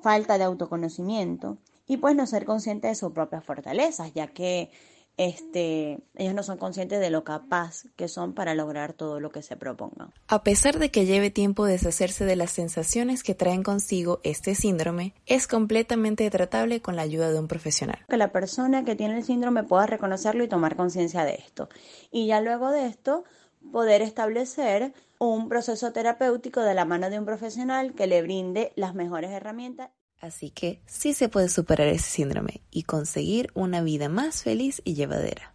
falta 0.01 0.37
de 0.37 0.43
autoconocimiento 0.43 1.59
y 1.87 1.95
pues 1.95 2.13
no 2.13 2.27
ser 2.27 2.43
consciente 2.43 2.89
de 2.89 2.95
sus 2.95 3.13
propias 3.13 3.45
fortalezas, 3.45 4.13
ya 4.13 4.27
que 4.27 4.69
este, 5.17 5.99
ellos 6.15 6.36
no 6.36 6.43
son 6.43 6.58
conscientes 6.58 6.99
de 6.99 7.10
lo 7.10 7.23
capaz 7.23 7.86
que 7.95 8.08
son 8.08 8.34
para 8.34 8.53
lograr 8.53 8.93
todo 8.93 9.19
lo 9.19 9.32
que 9.32 9.41
se 9.41 9.56
propongan. 9.56 10.13
A 10.27 10.43
pesar 10.43 10.77
de 10.77 10.91
que 10.91 11.06
lleve 11.06 11.32
tiempo 11.32 11.65
deshacerse 11.65 12.23
de 12.23 12.36
las 12.36 12.51
sensaciones 12.51 13.23
que 13.23 13.34
traen 13.34 13.63
consigo 13.63 14.19
este 14.23 14.53
síndrome, 14.53 15.13
es 15.25 15.47
completamente 15.47 16.30
tratable 16.30 16.82
con 16.82 16.95
la 16.95 17.01
ayuda 17.01 17.32
de 17.32 17.39
un 17.39 17.47
profesional. 17.47 17.99
Que 18.08 18.17
la 18.17 18.32
persona 18.32 18.86
que 18.86 18.95
tiene 18.95 19.17
el 19.17 19.23
síndrome 19.23 19.63
pueda 19.63 19.88
reconocerlo 19.88 20.43
y 20.43 20.47
tomar 20.47 20.75
conciencia 20.75 21.25
de 21.25 21.34
esto. 21.36 21.67
Y 22.12 22.27
ya 22.27 22.39
luego 22.39 22.69
de 22.69 22.86
esto, 22.86 23.23
poder 23.71 24.01
establecer 24.01 24.93
un 25.19 25.49
proceso 25.49 25.91
terapéutico 25.91 26.62
de 26.62 26.75
la 26.75 26.86
mano 26.86 27.10
de 27.10 27.19
un 27.19 27.25
profesional 27.25 27.93
que 27.95 28.08
le 28.08 28.21
brinde 28.21 28.71
las 28.75 28.93
mejores 28.93 29.32
herramientas. 29.32 29.89
Así 30.19 30.49
que 30.49 30.80
sí 30.86 31.13
se 31.13 31.30
puede 31.30 31.49
superar 31.49 31.88
ese 31.88 32.10
síndrome 32.10 32.62
y 32.71 32.84
conseguir 32.84 33.49
una 33.53 33.82
vida 33.82 34.10
más 34.10 34.43
feliz 34.43 34.82
y 34.84 34.95
llevadera. 34.95 35.53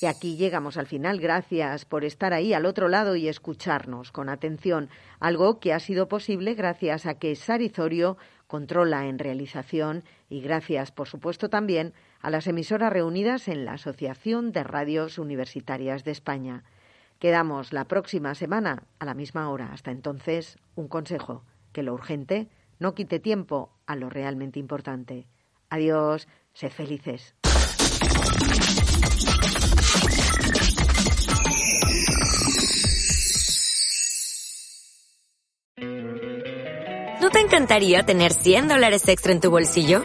Y 0.00 0.06
aquí 0.06 0.36
llegamos 0.36 0.78
al 0.78 0.86
final. 0.86 1.20
Gracias 1.20 1.84
por 1.84 2.04
estar 2.04 2.32
ahí 2.32 2.54
al 2.54 2.64
otro 2.64 2.88
lado 2.88 3.16
y 3.16 3.28
escucharnos 3.28 4.12
con 4.12 4.30
atención. 4.30 4.88
Algo 5.18 5.60
que 5.60 5.74
ha 5.74 5.80
sido 5.80 6.08
posible 6.08 6.54
gracias 6.54 7.04
a 7.04 7.18
que 7.18 7.36
Sarizorio 7.36 8.16
controla 8.46 9.06
en 9.06 9.18
realización 9.18 10.02
y 10.30 10.40
gracias, 10.40 10.90
por 10.90 11.08
supuesto, 11.08 11.50
también 11.50 11.92
a 12.22 12.30
las 12.30 12.46
emisoras 12.46 12.92
reunidas 12.92 13.46
en 13.46 13.66
la 13.66 13.74
Asociación 13.74 14.52
de 14.52 14.64
Radios 14.64 15.18
Universitarias 15.18 16.02
de 16.04 16.12
España. 16.12 16.64
Quedamos 17.20 17.74
la 17.74 17.84
próxima 17.84 18.34
semana 18.34 18.84
a 18.98 19.04
la 19.04 19.12
misma 19.12 19.50
hora. 19.50 19.72
Hasta 19.74 19.90
entonces, 19.90 20.56
un 20.74 20.88
consejo, 20.88 21.44
que 21.70 21.82
lo 21.82 21.92
urgente 21.92 22.48
no 22.78 22.94
quite 22.94 23.20
tiempo 23.20 23.76
a 23.86 23.94
lo 23.94 24.08
realmente 24.08 24.58
importante. 24.58 25.26
Adiós, 25.68 26.26
sed 26.54 26.70
felices. 26.70 27.34
¿No 37.20 37.28
te 37.28 37.40
encantaría 37.40 38.02
tener 38.02 38.32
100 38.32 38.68
dólares 38.68 39.06
extra 39.08 39.32
en 39.32 39.40
tu 39.40 39.50
bolsillo? 39.50 40.04